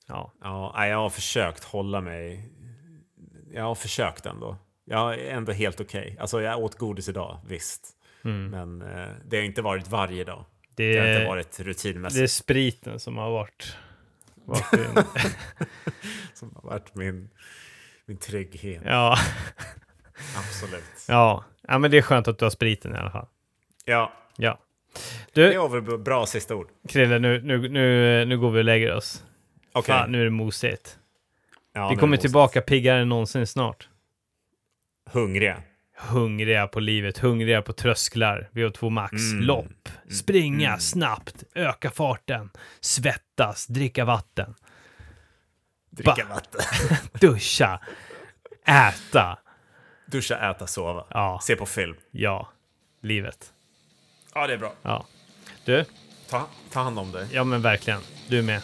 [0.06, 2.50] Ja, Ja, jag har försökt hålla mig.
[3.52, 4.56] Jag har försökt ändå.
[4.84, 6.16] Jag är ändå helt okej.
[6.20, 7.90] Alltså jag åt godis idag, visst.
[8.24, 8.50] mm.
[8.50, 10.44] Men eh, det har inte varit varje dag.
[10.74, 12.32] Det, Det har inte varit det är rutinmässigt.
[12.32, 13.76] spriten som har varit,
[14.44, 15.04] varit din-
[16.34, 17.30] Som har varit min,
[18.06, 18.82] min trygghet.
[18.84, 19.16] ja,
[20.38, 20.84] Absolut.
[21.08, 21.44] ja.
[21.68, 23.26] ja, men det är skönt att du har spriten i alla fall.
[23.84, 24.58] Ja, Ja.
[25.32, 26.68] det Du, var väl bra sista ord.
[26.88, 29.24] Krille, nu, nu, nu, nu går vi och lägger oss.
[29.84, 30.98] Fan, nu är det mosigt.
[31.72, 33.88] Ja, vi kommer det tillbaka piggare än någonsin snart.
[35.10, 35.62] Hungriga.
[35.96, 39.44] Hungriga på livet, hungriga på trösklar, VO2 max, Mm.
[39.44, 40.80] lopp, springa Mm.
[40.80, 44.54] snabbt, öka farten, svettas, dricka vatten,
[45.90, 46.60] Dricka Ba- vatten.
[47.20, 47.80] duscha,
[48.66, 49.38] äta.
[50.06, 51.06] Duscha, äta, sova.
[51.10, 51.96] Ja, Se på film.
[52.10, 52.48] ja,
[53.02, 53.52] livet.
[54.34, 54.72] Ja, det är bra.
[54.82, 55.06] Ja.
[55.64, 55.84] Du,
[56.30, 57.26] Ta, ta hand om dig.
[57.32, 58.00] ja men verkligen.
[58.28, 58.60] Du med.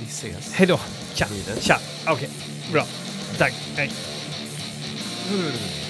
[0.00, 0.54] Vi ses.
[0.54, 0.80] Hej då.
[1.14, 1.26] Tja.
[1.60, 1.78] Tja.
[2.06, 2.30] Okej,
[2.72, 2.84] bra.
[3.38, 3.52] Tack.
[3.76, 3.92] Hej.
[5.22, 5.81] Mm.